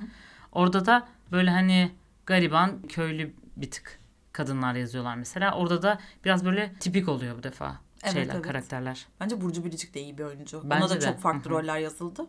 [0.51, 1.91] Orada da böyle hani
[2.25, 3.99] gariban köylü bir tık
[4.31, 5.55] kadınlar yazıyorlar mesela.
[5.57, 8.45] Orada da biraz böyle tipik oluyor bu defa Evet, şeyler, evet.
[8.45, 9.05] karakterler.
[9.19, 10.61] Bence Burcu Biricik de iyi bir oyuncu.
[10.63, 11.05] Bence Ona da de.
[11.05, 11.59] çok farklı Hı hı.
[11.59, 12.25] roller yazıldı.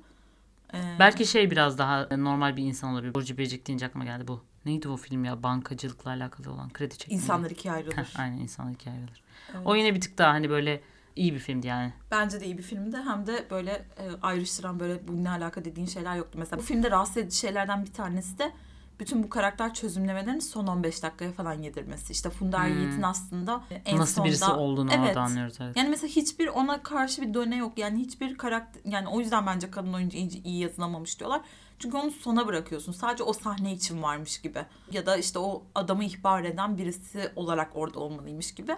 [0.75, 3.15] Ee, Belki şey biraz daha normal bir insan olabilir.
[3.15, 4.45] Burcu Biricik deyince aklıma geldi bu.
[4.65, 5.43] Neydi o film ya?
[5.43, 7.15] Bankacılıkla alakalı olan kredi çekimi.
[7.15, 7.97] insanlar ikiye ayrılır.
[7.97, 9.23] Heh, aynen insanlar ikiye ayrılır.
[9.55, 9.67] Evet.
[9.67, 10.81] O yine bir tık daha hani böyle
[11.17, 11.93] iyi bir filmdi yani.
[12.11, 12.97] Bence de iyi bir filmdi.
[12.97, 16.39] Hem de böyle e, ayrıştıran böyle bu ne alaka dediğin şeyler yoktu.
[16.39, 18.53] Mesela bu filmde rahatsız edici şeylerden bir tanesi de
[19.01, 22.13] bütün bu karakter çözümlemelerini son 15 dakikaya falan yedirmesi.
[22.13, 22.79] İşte Funda Hmm.
[22.79, 24.29] Yiğit'in aslında en Nasıl sonda...
[24.29, 25.09] birisi olduğunu Evet.
[25.09, 25.57] orada anlıyoruz.
[25.61, 25.77] Evet.
[25.77, 27.79] Yani mesela hiçbir ona karşı bir döne yok.
[27.79, 31.41] Yani hiçbir karakter yani o yüzden bence kadın oyuncu iyi, iyi yazılamamış diyorlar.
[31.79, 32.93] Çünkü onu sona bırakıyorsun.
[32.93, 34.65] Sadece o sahne için varmış gibi.
[34.93, 38.77] Ya da işte o adamı ihbar eden birisi olarak orada olmalıymış gibi.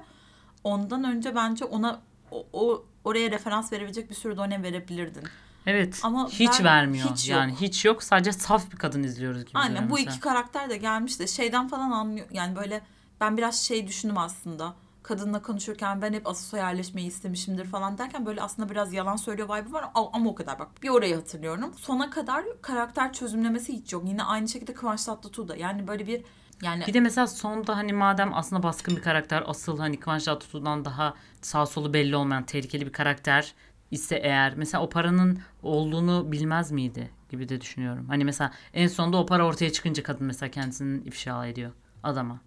[0.65, 2.01] Ondan önce bence ona
[2.31, 5.25] o, o oraya referans verebilecek bir sürü done verebilirdin.
[5.69, 6.01] Evet.
[6.03, 7.11] Ama hiç ben- vermiyor.
[7.11, 7.39] hiç yok.
[7.39, 8.03] yani hiç yok.
[8.03, 9.59] Sadece saf bir kadın izliyoruz gibi.
[9.59, 12.27] Aynen bu iki karakter de gelmiş de şeyden falan anlıyor.
[12.31, 12.81] Yani böyle
[13.21, 14.75] ben biraz şey düşündüm aslında.
[15.03, 19.73] Kadınla konuşurken ben hep Asos'a yerleşmeyi istemişimdir falan derken böyle aslında biraz yalan söylüyor vibe'ı
[19.73, 20.83] var ama ama o kadar bak.
[20.83, 21.75] Bir orayı hatırlıyorum.
[21.77, 24.05] Sona kadar karakter çözümlemesi hiç yok.
[24.07, 25.57] Yine aynı şekilde Kıvanç Tatlıtuğ da.
[25.57, 26.23] Yani böyle bir
[26.63, 30.85] yani Bir de mesela sonda hani madem aslında baskın bir karakter asıl hani Kıvanç Tatlıtuğ'dan
[30.85, 33.55] daha sağ solu belli olmayan tehlikeli bir karakter
[33.91, 38.09] ise eğer mesela o paranın olduğunu bilmez miydi gibi de düşünüyorum.
[38.09, 41.73] Hani mesela en sonunda o para ortaya çıkınca kadın mesela kendisini ifşa ediyor
[42.03, 42.41] adama.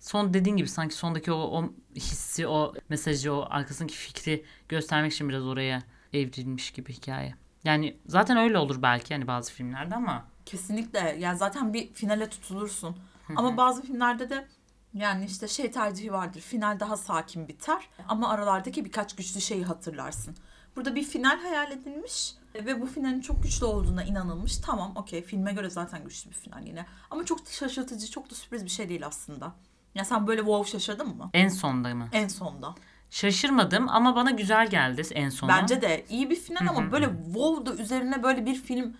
[0.00, 5.28] Son dediğin gibi sanki sondaki o, o hissi, o mesajı, o arkasındaki fikri göstermek için
[5.28, 7.34] biraz oraya evrilmiş gibi hikaye.
[7.64, 11.16] Yani zaten öyle olur belki hani bazı filmlerde ama Kesinlikle.
[11.18, 12.96] Yani zaten bir finale tutulursun.
[13.36, 14.46] Ama bazı filmlerde de
[14.94, 16.40] yani işte şey tercihi vardır.
[16.40, 20.36] Final daha sakin biter ama aralardaki birkaç güçlü şeyi hatırlarsın.
[20.76, 24.56] Burada bir final hayal edilmiş ve bu finalin çok güçlü olduğuna inanılmış.
[24.58, 26.86] Tamam okey filme göre zaten güçlü bir final yine.
[27.10, 29.52] Ama çok da şaşırtıcı, çok da sürpriz bir şey değil aslında.
[29.94, 31.30] Ya sen böyle wow şaşırdın mı?
[31.32, 32.08] en sonda mı?
[32.12, 32.74] En sonda.
[33.10, 35.50] Şaşırmadım ama bana güzel geldi en sona.
[35.50, 38.96] Bence de iyi bir final ama böyle wow da üzerine böyle bir film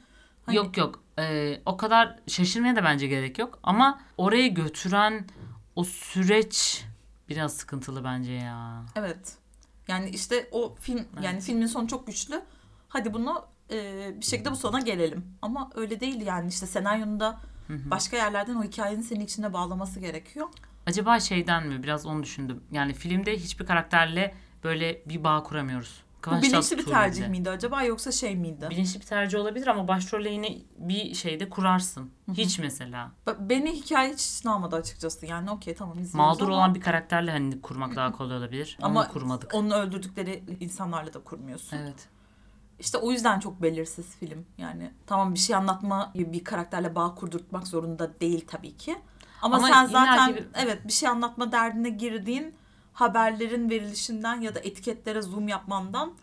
[0.47, 5.25] Hani- Yok yok Ee, o kadar şaşırmaya da bence gerek yok ama oraya götüren
[5.77, 6.85] o süreç
[7.29, 8.85] biraz sıkıntılı bence ya.
[8.97, 9.37] Evet.
[9.89, 12.43] Yani işte o film yani filmin sonu çok güçlü.
[12.89, 15.25] Hadi bunu e, bir şekilde bu sona gelelim.
[15.43, 20.49] Ama öyle değil yani işte senaryonun da başka yerlerden o hikayenin senin içinde bağlaması gerekiyor.
[20.87, 22.63] Acaba şeyden mi biraz onu düşündüm.
[22.73, 24.35] Yani filmde hiçbir karakterle
[24.65, 26.04] böyle bir bağ kuramıyoruz.
[26.31, 27.29] Bu bilinçli bir tercih bile.
[27.29, 28.67] miydi acaba yoksa şey miydi?
[28.71, 32.11] Bilinçli bir tercih olabilir ama başrolle yine bir şeyde kurarsın.
[32.33, 33.11] Hiç mesela.
[33.39, 35.27] Beni hikaye hiç içine almadı açıkçası.
[35.27, 38.79] Yani okey tamam izliyoruz Mağdur ama, olan bir karakterle hani kurmak daha kolay olabilir.
[38.83, 39.55] Ama ama kurmadık.
[39.55, 41.77] onu öldürdükleri insanlarla da kurmuyorsun.
[41.77, 42.09] Evet.
[42.79, 44.47] İşte o yüzden çok belirsiz film.
[44.59, 48.97] Yani tamam bir şey anlatma bir karakterle bağ kurdurtmak zorunda değil tabii ki.
[49.43, 52.55] Ama, Ama sen zaten ki- evet bir şey anlatma derdine girdiğin
[52.95, 56.15] haberlerin verilişinden ya da etiketlere zoom yapmandan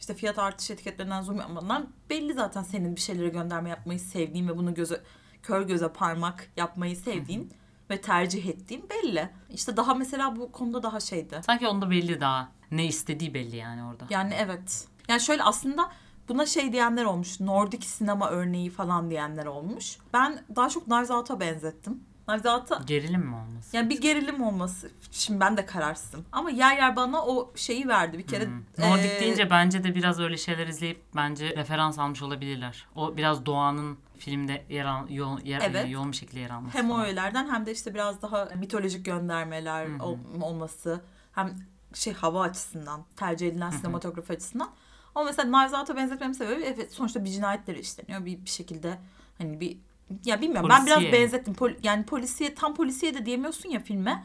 [0.00, 4.56] işte fiyat artış etiketlerinden zoom yapmandan belli zaten senin bir şeylere gönderme yapmayı sevdiğin ve
[4.56, 5.00] bunu göze
[5.42, 7.52] kör göze parmak yapmayı sevdiğin
[7.90, 9.30] ve tercih ettiğin belli.
[9.50, 11.40] İşte daha mesela bu konuda daha şeydi.
[11.46, 12.48] Sanki onda belli daha.
[12.70, 14.06] Ne istediği belli yani orada.
[14.10, 14.88] Yani evet.
[15.08, 15.90] Yani şöyle aslında
[16.28, 17.40] buna şey diyenler olmuş.
[17.40, 19.98] Nordik sinema örneği falan diyenler olmuş.
[20.12, 22.04] Ben daha çok Knives Out'a benzettim.
[22.38, 23.76] Knives Out'a Gerilim mi olması?
[23.76, 24.90] yani bir gerilim olması.
[25.12, 26.24] Şimdi ben de kararsızım.
[26.32, 28.18] Ama yer yer bana o şeyi verdi.
[28.18, 28.62] Bir kere Hmm.
[28.78, 32.86] Nordik eee, deyince bence de biraz öyle şeyler izleyip bence referans almış olabilirler.
[32.94, 35.90] O biraz doğanın filmde yer al, yoğun, yer, Evet.
[35.90, 36.78] yoğun bir şekilde yer alması.
[36.78, 37.06] hem o falan.
[37.06, 41.00] öğelerden hem de işte biraz daha mitolojik göndermeler ol- olması
[41.32, 41.54] hem
[41.94, 44.70] şey hava açısından tercih edilen sinematografi açısından
[45.14, 48.98] ama mesela Knives Out'a benzetmemin sebebi evet sonuçta bir cinayetleri işleniyor bir, bir şekilde
[49.38, 49.78] hani bir
[50.24, 51.22] ya bilmiyorum ben biraz Polisiye.
[51.22, 54.24] benzettim Pol- yani polisiye tam polisiye de diyemiyorsun ya filme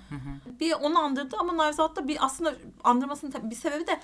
[0.60, 4.00] bir onu andırdı ama Knives Out'ta bir aslında andırmasının bir sebebi de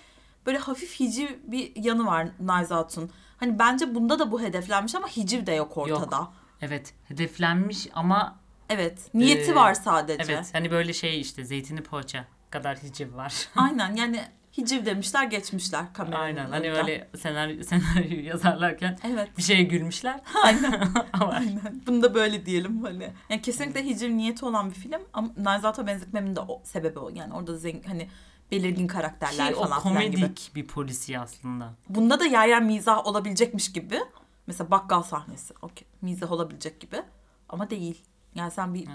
[0.45, 2.27] böyle hafif hiciv bir yanı var
[2.71, 3.11] Out'un.
[3.37, 6.31] Hani bence bunda da bu hedeflenmiş ama hiciv de yok ortada.
[6.61, 8.39] Evet hedeflenmiş ama
[8.69, 9.09] Evet.
[9.13, 10.33] Niyeti Ee, var sadece.
[10.33, 13.47] evet hani böyle şey işte zeytini poğaça kadar hiciv var.
[13.55, 14.21] Aynen yani
[14.57, 16.83] hiciv demişler geçmişler kameranın Aynen hani önünden.
[16.83, 19.37] öyle senaryo, senaryo yazarlarken Evet.
[19.37, 20.19] bir şeye gülmüşler.
[20.43, 20.87] Aynen.
[21.13, 21.81] Ama Aynen.
[21.87, 23.13] Bunu da böyle diyelim hani.
[23.29, 27.09] Yani kesinlikle hiciv niyeti olan bir film ama Out'a benzetmemin de o sebebi o.
[27.09, 28.09] Yani orada zengin, hani
[28.51, 29.81] belirgin karakterler ki o falan gibi.
[29.83, 31.73] komedik bir polisi aslında.
[31.89, 33.99] Bunda da yer yer mizah olabilecekmiş gibi.
[34.47, 35.53] Mesela bakkal sahnesi.
[35.61, 35.87] Okey.
[36.01, 37.01] Mizah olabilecek gibi.
[37.49, 38.03] Ama değil.
[38.35, 38.87] Yani sen bir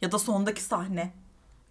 [0.00, 1.12] ya da sondaki sahne.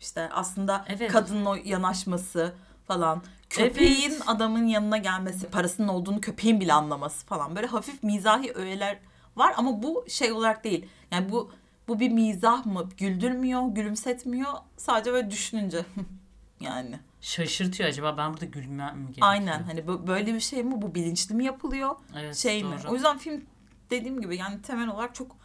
[0.02, 1.12] İşte aslında Evet.
[1.12, 2.54] kadının o yanaşması
[2.89, 3.21] falan.
[3.49, 4.21] Köpeğin Evet.
[4.28, 7.56] adamın yanına gelmesi, parasının olduğunu köpeğin bile anlaması falan.
[7.56, 8.99] Böyle hafif mizahi öğeler
[9.36, 10.86] var ama bu şey olarak değil.
[11.12, 11.52] Yani bu
[11.88, 12.89] bu bir mizah mı?
[12.97, 14.54] Güldürmüyor, gülümsetmiyor.
[14.78, 15.86] Sadece böyle düşününce
[16.60, 16.99] yani.
[17.21, 19.28] Şaşırtıyor acaba ben burada gülmem mi gerekiyor?
[19.28, 20.82] Aynen hani böyle bir şey mi?
[20.82, 21.95] Bu bilinçli mi yapılıyor?
[22.17, 22.75] Evet, şey mi?
[22.84, 22.91] doğru.
[22.91, 23.45] O yüzden film
[23.89, 25.36] dediğim gibi yani temel olarak çok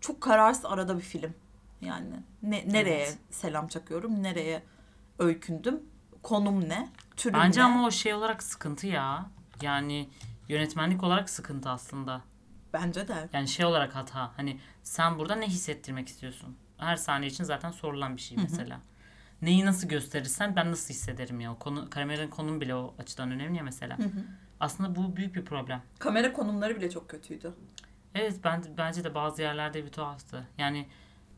[0.00, 1.34] çok kararsız arada bir film.
[1.80, 2.06] Yani
[2.42, 3.18] ne, nereye Evet.
[3.30, 4.62] selam çakıyorum, nereye
[5.18, 5.82] öykündüm,
[6.24, 7.64] konum ne, türüm Bence ne?
[7.64, 9.26] ama o şey olarak sıkıntı ya.
[9.62, 10.08] Yani
[10.48, 12.20] yönetmenlik olarak sıkıntı aslında.
[12.72, 13.28] Bence de.
[13.32, 14.32] Yani şey olarak hata.
[14.36, 16.56] Hani sen burada ne hissettirmek istiyorsun?
[16.78, 18.80] Her sahne için zaten sorulan bir şey mesela.
[19.42, 21.52] Neyi nasıl gösterirsen ben nasıl hissederim ya.
[21.52, 23.96] O konu, kameranın konumu bile o açıdan önemli ya mesela.
[24.60, 25.82] Aslında bu büyük bir problem.
[25.98, 27.54] Kamera konumları bile çok kötüydü.
[28.14, 30.46] Evet ben bence de bazı yerlerde bir tuhaftı.
[30.58, 30.86] Yani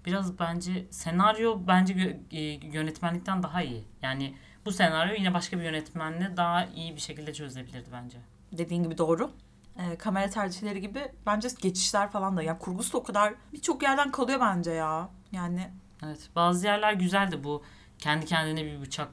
[0.06, 3.84] biraz bence senaryo bence e, yönetmenlikten daha iyi.
[4.02, 8.18] Yani bu senaryo yine başka bir yönetmenle daha iyi bir şekilde çözülebilirdi bence.
[8.52, 9.30] Dediğin gibi doğru.
[9.78, 12.42] Ee, kamera tercihleri gibi bence geçişler falan da.
[12.42, 15.08] Yani kurgusu da o kadar birçok yerden kalıyor bence ya.
[15.32, 15.70] Yani
[16.04, 16.30] Evet.
[16.36, 17.62] Bazı yerler güzeldi bu.
[17.98, 19.08] Kendi kendine bir bıçak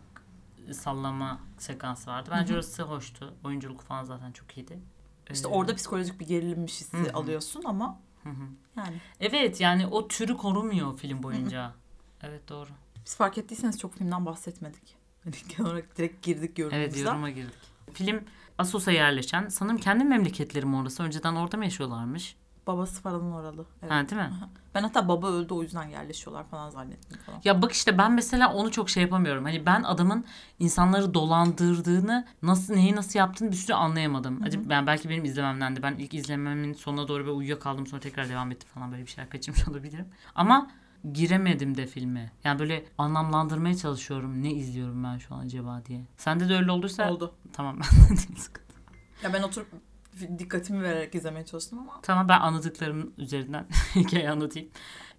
[0.72, 2.30] sallama sekansı vardı.
[2.34, 2.58] Bence Hı hı.
[2.58, 3.34] orası hoştu.
[3.44, 4.80] Oyunculuk falan zaten çok iyiydi.
[5.32, 7.14] işte Ee, orada psikolojik bir gerilim hissi Hı hı.
[7.18, 8.44] alıyorsun ama hı hı.
[8.78, 11.72] yani Evet yani o türü korumuyor film boyunca.
[12.22, 12.70] evet doğru.
[13.06, 14.96] biz fark ettiyseniz çok filmden bahsetmedik.
[15.24, 16.86] Hani genel olarak direkt girdik yorumumuza.
[16.86, 17.54] Evet yoruma girdik.
[17.94, 18.24] Film
[18.58, 21.04] Assos'a yerleşen sanırım kendi memleketleri mi orası?
[21.04, 22.36] Önceden orada mı yaşıyorlarmış?
[22.68, 23.66] Babası falan oralı.
[23.82, 23.92] Evet.
[23.92, 24.28] Ha değil mi?
[24.38, 24.50] Aha.
[24.76, 27.42] Ben hatta baba öldü o yüzden yerleşiyorlar falan zannettim falan.
[27.44, 29.44] Ya bak işte ben mesela onu çok şey yapamıyorum.
[29.44, 30.26] Hani ben adamın
[30.60, 34.44] insanları dolandırdığını, nasıl neyi nasıl yaptığını bir süre anlayamadım.
[34.44, 35.84] Acaba ben belki benim izlememdendi.
[35.84, 39.30] Ben ilk izlememin sonuna doğru böyle uyuyakaldım sonra tekrar devam etti falan böyle bir şeyler
[39.30, 40.06] kaçırmış olabilirim.
[40.36, 40.72] Ama
[41.14, 42.32] giremedim de filme.
[42.44, 44.44] Yani böyle anlamlandırmaya çalışıyorum.
[44.44, 46.06] Ne izliyorum ben şu an acaba diye.
[46.18, 47.34] Sende de öyle olduysa Oldu.
[47.54, 48.74] tamam ben sıkıntı.
[49.24, 49.68] Ya ben oturup
[50.40, 54.70] dikkatimi vererek izlemeye çalıştım ama Tamam ben anladıklarım üzerinden hikaye anlatayım.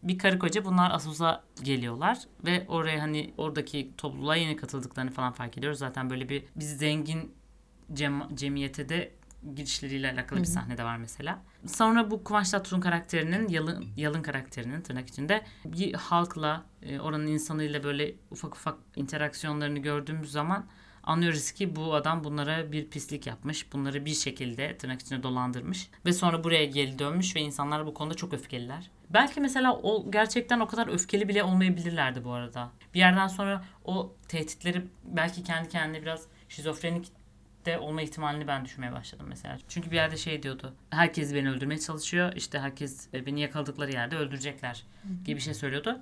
[0.03, 5.59] Bir karı koca bunlar Asos'a geliyorlar ve oraya hani oradaki topluluğa yeni katıldıklarını falan fark
[5.59, 5.79] ediyoruz.
[5.79, 7.35] Zaten böyle bir biz zengin
[7.93, 9.13] cem- cemiyete de
[9.57, 10.55] girişleriyle alakalı bir Hı hı.
[10.55, 11.39] sahne de var mesela.
[11.67, 17.85] Sonra bu Kıvanç Tatlıtuğ'un karakterinin yalın, yalın karakterinin tırnak içinde bir halkla e, oranın insanıyla
[17.85, 20.67] böyle ufak ufak interaksiyonlarını gördüğümüz zaman
[21.03, 23.73] anlıyoruz ki bu adam bunlara bir pislik yapmış.
[23.73, 25.89] Bunları bir şekilde tırnak içinde dolandırmış.
[26.07, 28.91] Ve sonra buraya geri dönmüş ve insanlar bu konuda çok öfkeliler.
[29.11, 32.71] Belki mesela o gerçekten o kadar öfkeli bile olmayabilirlerdi bu arada.
[32.95, 37.13] Bir yerden sonra o tehditleri belki kendi kendine biraz şizofrenik
[37.67, 39.59] de olma ihtimalini ben düşünmeye başladım mesela.
[39.69, 40.75] Çünkü bir yerde şey diyordu.
[40.91, 42.33] Herkes beni öldürmeye çalışıyor.
[42.37, 44.85] İşte herkes e, beni yakaladıkları yerde öldürecekler
[45.25, 46.01] gibi bir şey söylüyordu.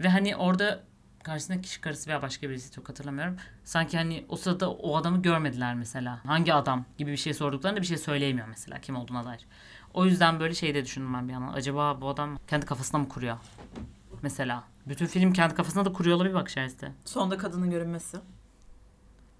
[0.00, 0.80] Ve hani orada
[1.22, 3.36] karşısındaki kişi karısı veya başka birisi çok hatırlamıyorum.
[3.64, 6.20] Sanki hani o sırada o adamı görmediler mesela.
[6.24, 9.46] Hangi adam gibi bir şey sorduklarında bir şey söyleyemiyor mesela kim olduğuna dair.
[9.94, 11.52] O yüzden böyle şey de düşündüm ben bir yandan.
[11.52, 13.36] Acaba bu adam kendi kafasına mı kuruyor?
[14.22, 14.64] Mesela.
[14.86, 16.92] Bütün film kendi kafasına da kuruyor olabilir bak içerisinde.
[17.04, 18.18] sonunda kadının görünmesi.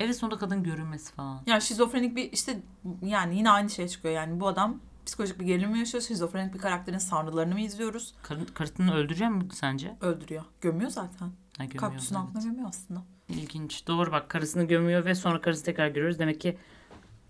[0.00, 1.42] Evet sonunda kadın görünmesi falan.
[1.46, 2.60] Yani şizofrenik bir işte
[3.02, 4.14] yani yine aynı şey çıkıyor.
[4.14, 6.02] Yani bu adam psikolojik bir gerilim mi yaşıyor?
[6.02, 8.14] Şizofrenik bir karakterin sanrılarını mı izliyoruz?
[8.22, 9.96] Karın, karısını öldürüyor mu sence?
[10.00, 10.44] Öldürüyor.
[10.60, 11.26] Gömüyor zaten.
[11.58, 12.24] Ha, gömüyor Kaktüsün evet.
[12.24, 13.02] altına gömüyor aslında.
[13.28, 13.86] İlginç.
[13.86, 16.18] Doğru bak karısını gömüyor ve sonra karısını tekrar görüyoruz.
[16.18, 16.58] Demek ki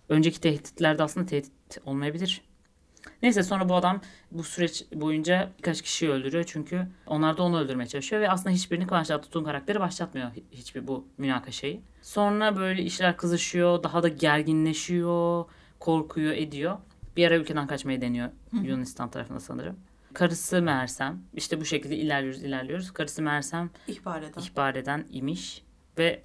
[0.09, 2.43] önceki tehditlerde aslında tehdit olmayabilir.
[3.23, 4.01] Neyse sonra bu adam
[4.33, 6.45] bu süreç boyunca birkaç kişiyi öldürüyor.
[6.47, 8.23] Çünkü onlar da onu öldürmeye çalışıyor.
[8.23, 11.81] Ve aslında hiçbirini Kıvanç Tatlıtuğ'un karakteri başlatmıyor hi- hiçbir bu münakaşayı.
[12.03, 13.83] Sonra böyle işler kızışıyor.
[13.83, 15.45] Daha da gerginleşiyor.
[15.81, 16.79] Korkuyor ediyor.
[17.17, 18.29] Bir ara ülkeden kaçmayı deniyor.
[18.53, 19.77] Yunanistan tarafında sanırım.
[20.15, 21.23] Karısı Mersem.
[21.35, 22.91] işte bu şekilde ilerliyoruz ilerliyoruz.
[22.93, 24.43] Karısı Mersem İhbar eden.
[24.43, 25.63] ihbar eden imiş
[25.99, 26.23] ve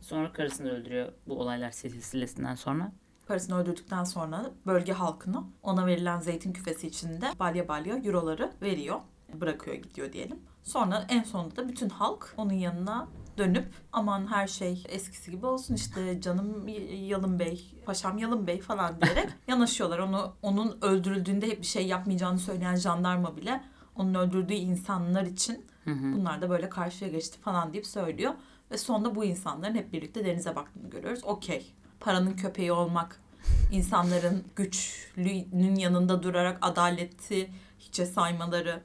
[0.00, 2.92] sonra karısını öldürüyor bu olaylar silsilesinden sonra.
[3.28, 9.00] Karısını öldürdükten sonra bölge halkına ona verilen zeytin küfesi içinde balya balya euroları veriyor.
[9.34, 10.38] Bırakıyor gidiyor diyelim.
[10.62, 13.08] Sonra en sonunda da bütün halk onun yanına
[13.38, 19.00] dönüp aman her şey eskisi gibi olsun işte canım Yalın Bey, paşam Yalın Bey falan
[19.00, 19.98] diyerek yanaşıyorlar.
[19.98, 23.64] Onu onun öldürüldüğünde hep bir şey yapmayacağını söyleyen jandarma bile
[23.96, 26.12] onun öldürdüğü insanlar için Hı hı.
[26.16, 28.34] bunlar da böyle karşıya geçti falan deyip söylüyor.
[28.70, 31.24] Ve sonunda bu insanların hep birlikte denize baktığını görüyoruz.
[31.24, 31.74] Okey.
[32.00, 33.20] Paranın köpeği olmak,
[33.72, 38.82] insanların güçlünün yanında durarak adaleti hiçe saymaları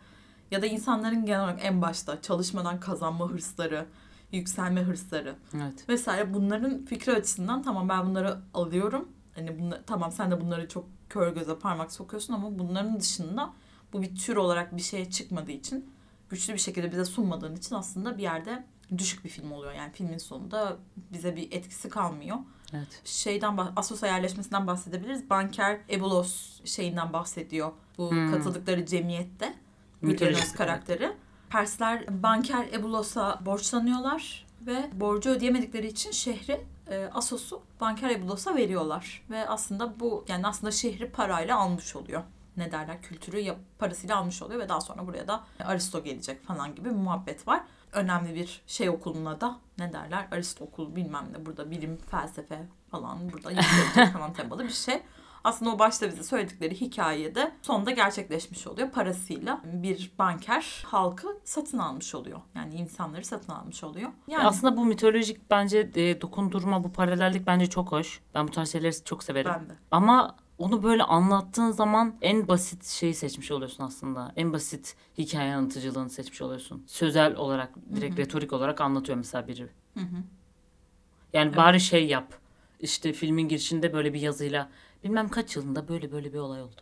[0.52, 3.86] ya da insanların genel olarak en başta çalışmadan kazanma hırsları,
[4.32, 5.89] yükselme hırsları Evet.
[5.89, 9.10] vesaire bunların fikri açısından tamam ben bunları alıyorum.
[9.36, 13.54] Hani bunla- tamam sen de bunları çok kör göze parmak sokuyorsun ama bunların dışında
[13.93, 15.89] bu bir tür olarak bir şeye çıkmadığı için
[16.30, 18.63] güçlü bir şekilde bize sunmadığın için aslında bir yerde
[18.97, 19.74] düşük bir film oluyor.
[19.74, 20.78] Yani filmin sonunda
[21.13, 22.38] bize bir etkisi kalmıyor.
[22.73, 23.01] Evet.
[23.05, 25.29] Şeyden Assos'a yerleşmesinden bahsedebiliriz.
[25.29, 27.71] Banker Ebulos şeyinden bahsediyor.
[27.97, 28.31] Bu Hmm.
[28.31, 29.53] katıldıkları cemiyette.
[30.03, 30.53] Evet.
[30.53, 31.12] karakteri.
[31.49, 39.23] Persler Banker Ebulos'a borçlanıyorlar ve borcu ödeyemedikleri için şehri e, Assos'u Banker Ebulos'a veriyorlar.
[39.29, 42.23] Ve aslında bu yani aslında şehri parayla almış oluyor.
[42.57, 46.75] Ne derler kültürü ya, parasıyla almış oluyor ve daha sonra buraya da Aristo gelecek falan
[46.75, 47.63] gibi bir muhabbet var.
[47.93, 53.32] Önemli bir şey okuluna da ne derler Aristo okulu bilmem ne burada bilim felsefe falan
[53.34, 53.62] burada
[54.13, 55.01] falan temalı bir şey.
[55.43, 58.91] Aslında o başta bize söyledikleri hikayede sonunda gerçekleşmiş oluyor.
[58.91, 62.41] Parasıyla bir banker halkı satın almış oluyor.
[62.56, 64.10] Yani insanları satın almış oluyor.
[64.27, 68.21] Yani Aslında bu mitolojik bence e, dokundurma, bu paralellik bence çok hoş.
[68.36, 69.51] Ben bu tarz şeyleri çok severim.
[69.56, 69.73] ben de.
[69.91, 74.34] Ama onu böyle anlattığın zaman en basit şeyi seçmiş oluyorsun aslında.
[74.36, 76.84] En basit hikaye anlatıcılığını seçmiş oluyorsun.
[76.88, 79.67] Sözel olarak, direkt retorik olarak anlatıyor mesela biri.
[81.34, 82.34] Yani bari şey yap.
[82.80, 84.69] İşte filmin girişinde böyle bir yazıyla
[85.04, 86.82] bilmem kaç yılında böyle böyle bir olay oldu.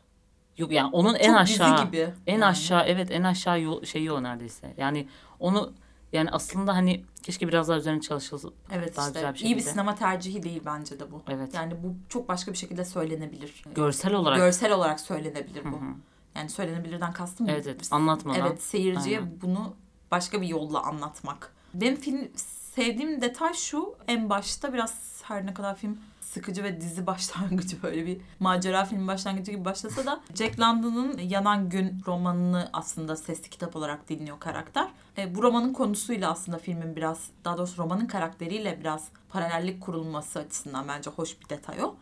[0.57, 2.45] Yok yani onun en Çok dizi aşağı gibi en yani.
[2.45, 4.73] aşağı evet en aşağı şeyi o neredeyse.
[4.77, 5.07] Yani
[5.39, 5.73] onu
[6.13, 9.49] yani aslında hani keşke biraz daha üzerine çalışılsa Evet daha işte güzel bir iyi bir
[9.49, 9.71] şekilde.
[9.71, 11.21] sinema tercihi değil bence de bu.
[11.29, 11.53] Evet.
[11.53, 13.63] Yani bu çok başka bir şekilde söylenebilir.
[13.75, 15.77] görsel olarak Görsel olarak söylenebilir bu.
[15.77, 15.93] Hı hı.
[16.35, 17.87] Yani söylenebilirden kastım Evet, evet.
[17.91, 18.39] Anlatmadan.
[18.39, 19.41] Evet seyirciye Aynen.
[19.41, 19.73] bunu
[20.11, 21.53] başka bir yolla anlatmak.
[21.73, 22.31] Benim film
[22.75, 25.97] sevdiğim detay şu en başta biraz her ne kadar film
[26.33, 31.69] sıkıcı ve dizi başlangıcı böyle bir macera film başlangıcı gibi başlasa da Jack London'ın Yanan
[31.69, 34.87] Gün romanını aslında sesli kitap olarak dinliyor karakter.
[35.17, 40.87] E, bu romanın konusuyla aslında filmin biraz daha doğrusu romanın karakteriyle biraz paralellik kurulması açısından
[40.87, 41.95] bence hoş bir detay o.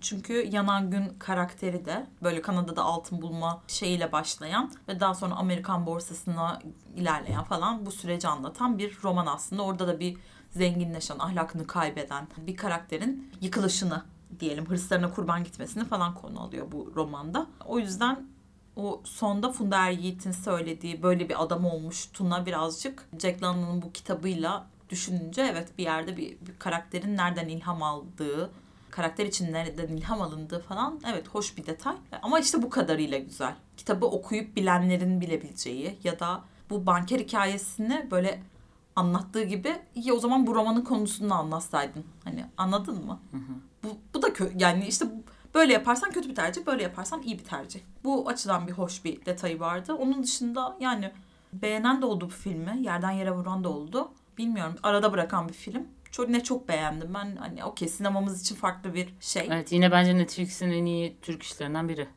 [0.00, 5.86] Çünkü Yanan Gün karakteri de böyle Kanada'da altın bulma şeyiyle başlayan ve daha sonra Amerikan
[5.86, 6.58] borsasına
[6.96, 9.62] ilerleyen falan bu süreci anlatan bir roman aslında.
[9.62, 10.16] Orada da bir
[10.50, 14.02] zenginleşen, ahlakını kaybeden bir karakterin yıkılışını
[14.40, 17.46] diyelim, hırslarına kurban gitmesini falan konu alıyor bu romanda.
[17.66, 18.26] O yüzden
[18.76, 24.66] o sonda Funda Yiğit'in söylediği böyle bir adam olmuş Tuna birazcık Jack London'ın bu kitabıyla
[24.90, 28.50] düşününce evet bir yerde bir, bir karakterin nereden ilham aldığı,
[28.90, 31.96] karakter için nereden ilham alındığı falan evet hoş bir detay.
[32.22, 33.54] Ama işte bu kadarıyla güzel.
[33.76, 38.42] Kitabı okuyup bilenlerin bilebileceği ya da bu banker hikayesini böyle
[38.96, 42.04] anlattığı gibi ya o zaman bu romanın konusunu anlatsaydın.
[42.24, 43.20] Hani anladın mı?
[43.84, 45.06] Bu, bu da kö- yani işte
[45.54, 47.80] böyle yaparsan kötü bir tercih, böyle yaparsan iyi bir tercih.
[48.04, 49.94] Bu açıdan bir hoş bir detayı vardı.
[49.94, 51.12] Onun dışında yani
[51.52, 52.78] beğenen de oldu bu filmi.
[52.82, 54.08] Yerden yere vuran da oldu.
[54.38, 54.74] Bilmiyorum.
[54.82, 55.88] Arada bırakan bir film.
[56.10, 57.14] Çok ne çok beğendim.
[57.14, 59.42] Ben hani okey sinemamız için farklı bir şey.
[59.42, 59.52] Evet.
[59.52, 62.08] Evet yine bence Netflix'in en iyi Türk işlerinden biri.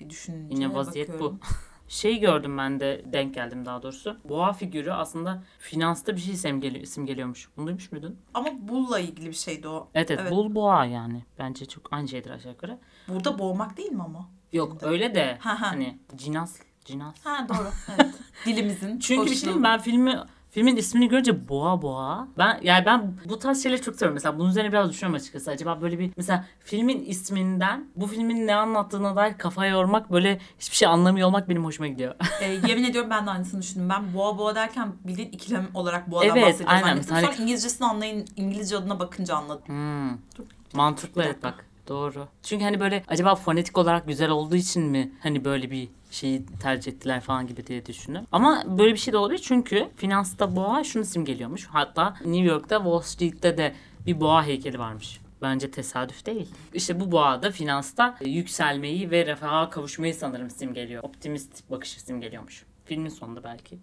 [0.00, 1.40] Bir düşününce Yine vaziyet bakıyorum.
[1.42, 1.46] bu.
[1.88, 4.16] Şey gördüm ben de denk geldim daha doğrusu.
[4.24, 7.48] Boğa figürü aslında finansta bir şey simgeli- simgeliyormuş.
[7.56, 8.16] Bunu duymuş muydun?
[8.34, 9.88] Ama bulla ilgili bir şeydi o.
[9.94, 10.32] Evet evet, Evet.
[10.32, 11.24] bul boğa yani.
[11.38, 12.78] Bence çok aynı şeydir aşağı yukarı.
[13.08, 14.28] Burada boğmak değil mi ama?
[14.52, 15.70] Yok öyle de Ha, ha.
[15.72, 17.14] hani cinas cinas.
[17.24, 17.68] Ha doğru.
[17.98, 18.14] Evet.
[18.46, 19.40] Dilimizin Çünkü bir şey hoşluğu.
[19.42, 19.64] diyeyim mi?
[19.64, 20.18] ben filmi
[20.58, 22.28] filmin ismini görünce boğa boğa.
[22.38, 24.14] Ben yani ben bu tarz şeyleri çok seviyorum.
[24.14, 25.50] Mesela bunun üzerine biraz düşünüyorum açıkçası.
[25.50, 30.76] Acaba böyle bir mesela filmin isminden bu filmin ne anlattığına dair kafa yormak böyle hiçbir
[30.76, 32.14] şey anlamıyor olmak benim hoşuma gidiyor.
[32.40, 33.88] E, yemin ediyorum ben de aynısını düşündüm.
[33.88, 36.74] Ben boğa boğa derken bildiğin ikilem olarak boğadan Evet, bahsediyorum.
[36.74, 36.86] aynen.
[36.86, 37.14] zannettim.
[37.14, 39.62] Hani- Sonra İngilizcesini anlayın, İngilizce adına bakınca anladım.
[39.66, 40.10] Hmm.
[40.38, 40.44] Dur,
[40.74, 41.64] Mantıklı evet bak.
[41.88, 42.28] Doğru.
[42.42, 46.92] Çünkü hani böyle acaba fonetik olarak güzel olduğu için mi hani böyle bir şeyi tercih
[46.92, 48.24] ettiler falan gibi diye düşündüm.
[48.32, 51.66] Ama böyle bir şey de olabilir çünkü finansta boğa şunu simgeliyormuş.
[51.66, 53.74] Hatta New York'ta Wall Street'te de
[54.06, 55.20] bir boğa heykeli varmış.
[55.42, 56.48] Bence tesadüf değil.
[56.74, 61.04] İşte bu boğa da finansta yükselmeyi ve refaha kavuşmayı sanırım simgeliyor.
[61.04, 62.64] Optimist bakışı simgeliyormuş.
[62.84, 63.78] Filmin sonunda belki.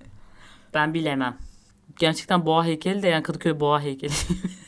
[0.74, 1.36] ben bilemem.
[1.98, 4.12] Gerçekten boğa heykeli de yani Kadıköy boğa heykeli.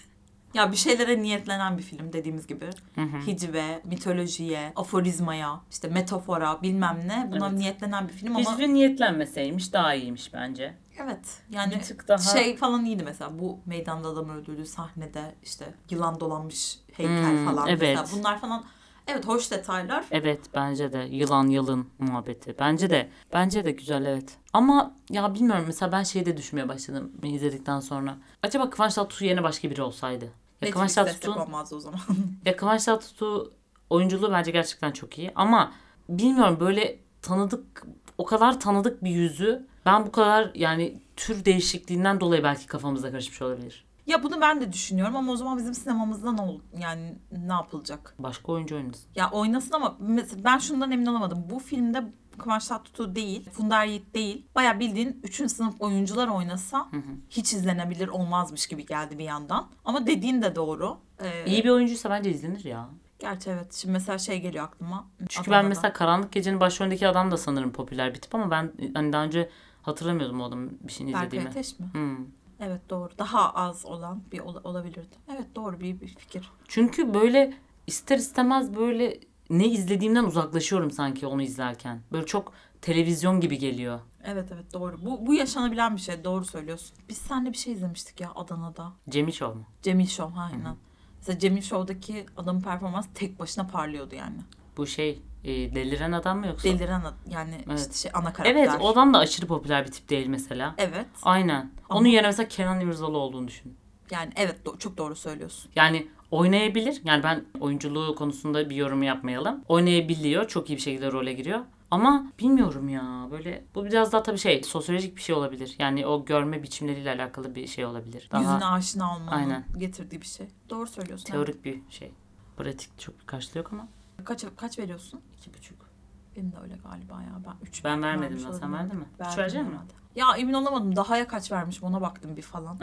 [0.55, 2.65] Ya bir şeylere niyetlenen bir film dediğimiz gibi.
[2.95, 3.27] Hı hı.
[3.27, 7.29] Hicive, mitolojiye, aforizmaya, işte metafora bilmem ne.
[7.33, 7.59] Buna Evet.
[7.59, 10.75] niyetlenen bir film ama Hiçbir niyetlenmeseymiş daha iyiymiş bence.
[11.03, 15.75] evet yani bir tık daha şey falan iyiydi mesela bu meydanda adam öldürdüğü sahnede işte
[15.91, 17.81] yılan dolanmış heykel Hmm, falan evet.
[17.99, 18.65] mesela bunlar falan
[19.09, 20.05] evet hoş detaylar.
[20.11, 22.55] Evet bence de yılan yalın muhabbeti.
[22.59, 24.37] Bence de bence de güzel evet.
[24.53, 28.17] Ama ya bilmiyorum mesela ben şeyi de düşünmeye başladım izledikten sonra.
[28.43, 30.33] Acaba Kıvanç Tatlıtuğ yerine başka biri olsaydı?
[30.63, 32.01] Ya Kıvanç Tatlıtuğ olmazdı o zaman.
[32.45, 33.53] ya Kıvanç Tatlıtuğ
[33.91, 35.73] oyunculuğu bence gerçekten çok iyi ama
[36.09, 37.87] bilmiyorum böyle tanıdık
[38.19, 43.43] o kadar tanıdık bir yüzü ben bu kadar yani tür değişikliğinden dolayı belki kafamızda karışmış
[43.43, 43.88] olabilir.
[44.09, 47.15] Ya bunu ben de düşünüyorum ama o zaman bizim sinemamızda ne ol yani
[47.47, 48.15] ne yapılacak?
[48.19, 49.11] Başka oyuncu oynasın.
[49.15, 51.45] Ya oynasın ama mesela ben şundan emin olamadım.
[51.51, 52.05] Bu filmde
[52.39, 54.47] Kıvanç Tatlıtuğ değil, Funda Yiğit değil.
[54.55, 55.51] Baya bildiğin 3.
[55.51, 56.89] sınıf oyuncular oynasa
[57.31, 59.67] hiç izlenebilir olmazmış gibi geldi bir yandan.
[59.85, 60.97] Ama dediğin de doğru.
[61.23, 62.89] Ee, İyi bir oyuncuysa bence izlenir ya.
[63.19, 63.75] Gerçi evet.
[63.75, 65.07] Şimdi mesela şey geliyor aklıma.
[65.29, 65.69] Çünkü ben Adana'da.
[65.69, 69.51] mesela Karanlık Gece'nin başrolündeki adam da sanırım popüler bir tip ama ben hani daha önce
[69.83, 71.49] hatırlamıyordum o adamın bir şeyini izlediğimi.
[71.49, 71.87] Ateş mi?
[71.93, 72.17] Hmm.
[72.61, 73.11] Evet doğru.
[73.19, 75.17] Daha az olan bir ola- olabilirdi.
[75.35, 76.51] Evet doğru bir, bir fikir.
[76.69, 77.55] Çünkü böyle
[77.87, 82.01] ister istemez böyle ne izlediğimden uzaklaşıyorum sanki onu izlerken.
[82.13, 82.53] Böyle çok
[82.83, 84.01] televizyon gibi geliyor.
[84.25, 84.97] Evet evet doğru.
[85.05, 86.25] Bu, bu yaşanabilen bir şey.
[86.25, 86.97] Doğru söylüyorsun.
[87.09, 88.93] Biz seninle bir şey izlemiştik ya Adana'da.
[89.09, 89.65] Cemil Show mu?
[89.83, 90.77] Cemil Show aynen.
[91.19, 94.37] Mesela Cemil Show'daki adamın performansı tek başına parlıyordu yani.
[94.77, 96.69] Bu şey e, deliren adam mı yoksa?
[96.69, 97.79] Deliren ad- yani Evet.
[97.81, 98.55] işte şey ana karakter.
[98.55, 100.75] Evet o adam da aşırı popüler bir tip değil mesela.
[100.79, 101.07] Evet.
[101.23, 101.71] Aynen.
[101.89, 103.77] Ama- Onun yerine mesela Kenan İmirzalıoğlu olduğunu düşün.
[104.11, 105.71] Yani evet do- çok doğru söylüyorsun.
[105.77, 107.01] Yani oynayabilir.
[107.05, 109.65] Yani ben oyunculuğu konusunda bir yorum yapmayalım.
[109.69, 110.49] Oynayabiliyor.
[110.49, 111.61] Çok iyi bir şekilde role giriyor.
[111.91, 115.75] Ama bilmiyorum ya böyle bu biraz daha tabii şey sosyolojik bir şey olabilir.
[115.79, 118.29] Yani o görme biçimleriyle alakalı bir şey olabilir.
[118.33, 119.65] Daha Yüzüne aşina olmanın Aynen.
[119.79, 120.47] getirdiği bir şey.
[120.71, 121.25] Doğru söylüyorsun.
[121.33, 122.11] teorik bir şey.
[122.57, 123.98] Pratik çok bir karşılığı yok ama evet.
[124.25, 125.21] Kaç, kaç veriyorsun?
[125.39, 125.89] iki buçuk.
[126.37, 127.41] Benim de öyle galiba ya.
[127.47, 128.53] Ben 3 Ben vermedim lan.
[128.53, 129.05] Sen verdin mi?
[129.31, 129.81] Üç verecek misin?
[130.15, 130.97] Ya emin olamadım.
[130.97, 132.79] Daha'ya kaç vermişim ona baktım bir falan.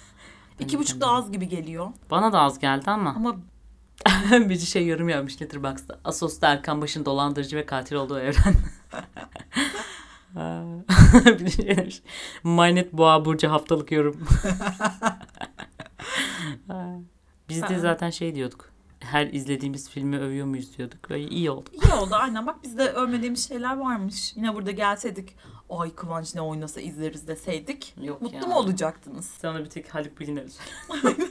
[0.60, 1.92] İki buçuk da az gibi geliyor.
[2.10, 3.14] Bana da az geldi ama.
[3.14, 3.36] Ama
[4.48, 6.00] bir şey yorum yapmış Letterboxd'da.
[6.04, 8.54] Asos'ta Erkan Baş'ın dolandırıcı ve katil olduğu evren.
[11.24, 12.02] bir şey demiş.
[12.42, 14.26] Maynet Boğa Burcu haftalık yorum.
[17.48, 18.73] Biz de zaten şey diyorduk.
[19.04, 21.10] Her izlediğimiz filmi övüyor muyuz diyorduk.
[21.10, 21.70] Ve iyi oldu.
[21.72, 22.46] iyi oldu aynen.
[22.46, 24.32] Bak bizde övmediğimiz şeyler varmış.
[24.36, 25.36] Yine burada gelseydik.
[25.70, 27.94] Ay Kıvanç ne oynasa izleriz deseydik.
[28.02, 28.46] Yok Mutlu ya.
[28.46, 29.24] mu olacaktınız?
[29.26, 30.44] Sana bir tek Haluk Bilginer.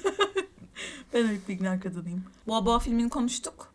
[1.13, 2.24] Ben Haluk Bilginer kadınıyım.
[2.47, 3.74] Boğa filmini konuştuk.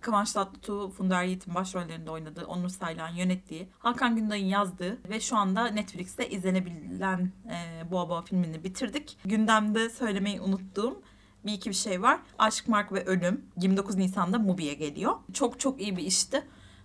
[0.00, 5.66] Kıvanç Tatlıtuğ, Funda Yiğit'in başrollerinde oynadığı, Onur Saylan yönettiği, Hakan Günday'ın yazdığı ve şu anda
[5.66, 9.18] Netflix'te izlenebilen e, Boğa Boğa filmini bitirdik.
[9.24, 11.02] Gündemde söylemeyi unuttuğum
[11.48, 12.18] bir iki bir şey var.
[12.38, 15.12] Aşk, Mark ve Ölüm 29 Nisan'da Mubi'ye geliyor.
[15.32, 16.42] Çok çok iyi bir işti.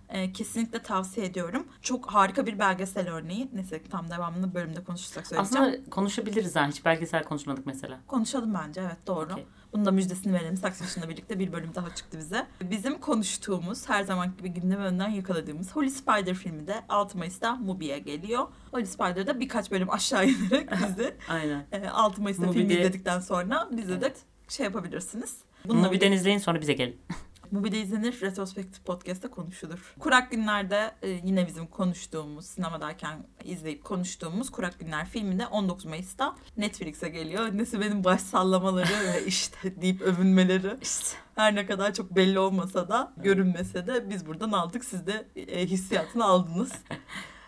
[0.08, 1.66] E, kesinlikle tavsiye ediyorum.
[1.82, 3.48] Çok harika bir belgesel örneği.
[3.52, 5.64] Neyse tam devamını bölümde konuşursak söyleyeceğim.
[5.64, 6.68] Aslında konuşabiliriz ha.
[6.68, 8.00] Hiç belgesel konuşmadık mesela.
[8.06, 9.32] Konuşalım bence evet doğru.
[9.32, 9.46] Okey.
[9.72, 10.56] Bunun da müjdesini verelim.
[10.56, 12.46] Saksışın'la birlikte bir bölüm daha çıktı bize.
[12.60, 17.98] Bizim konuştuğumuz, her zaman gibi gündem önden yakaladığımız Holy Spider filmi de 6 Mayıs'ta Mubi'ye
[17.98, 18.46] geliyor.
[18.70, 21.66] Holy Spider'da birkaç bölüm aşağı inerek bizi Aynen.
[21.72, 24.22] e, 6 Mayıs'ta filmi Mubi'de- izledikten sonra bize de Evet.
[24.48, 25.36] Şey yapabilirsiniz.
[25.64, 27.00] Bunu bir izleyin sonra bize gelin.
[27.50, 29.94] Mubi'de izlenir, Retrospektif Podcast'ta konuşulur.
[29.98, 36.36] Kurak Günler'de e, yine bizim konuştuğumuz, sinemadayken izleyip konuştuğumuz Kurak Günler filmi de 19 Mayıs'ta
[36.56, 37.48] Netflix'e geliyor.
[37.52, 40.76] Nesi benim baş sallamaları ve işte deyip övünmeleri.
[40.82, 41.16] İşte.
[41.34, 44.84] Her ne kadar çok belli olmasa da, görünmese de biz buradan aldık.
[44.84, 46.72] Siz de e, hissiyatını aldınız.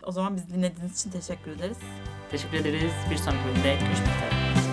[0.03, 1.77] O zaman biz dinlediğiniz için teşekkür ederiz.
[2.31, 2.93] Teşekkür ederiz.
[3.11, 4.66] Bir sonraki bölümde görüşmek üzere.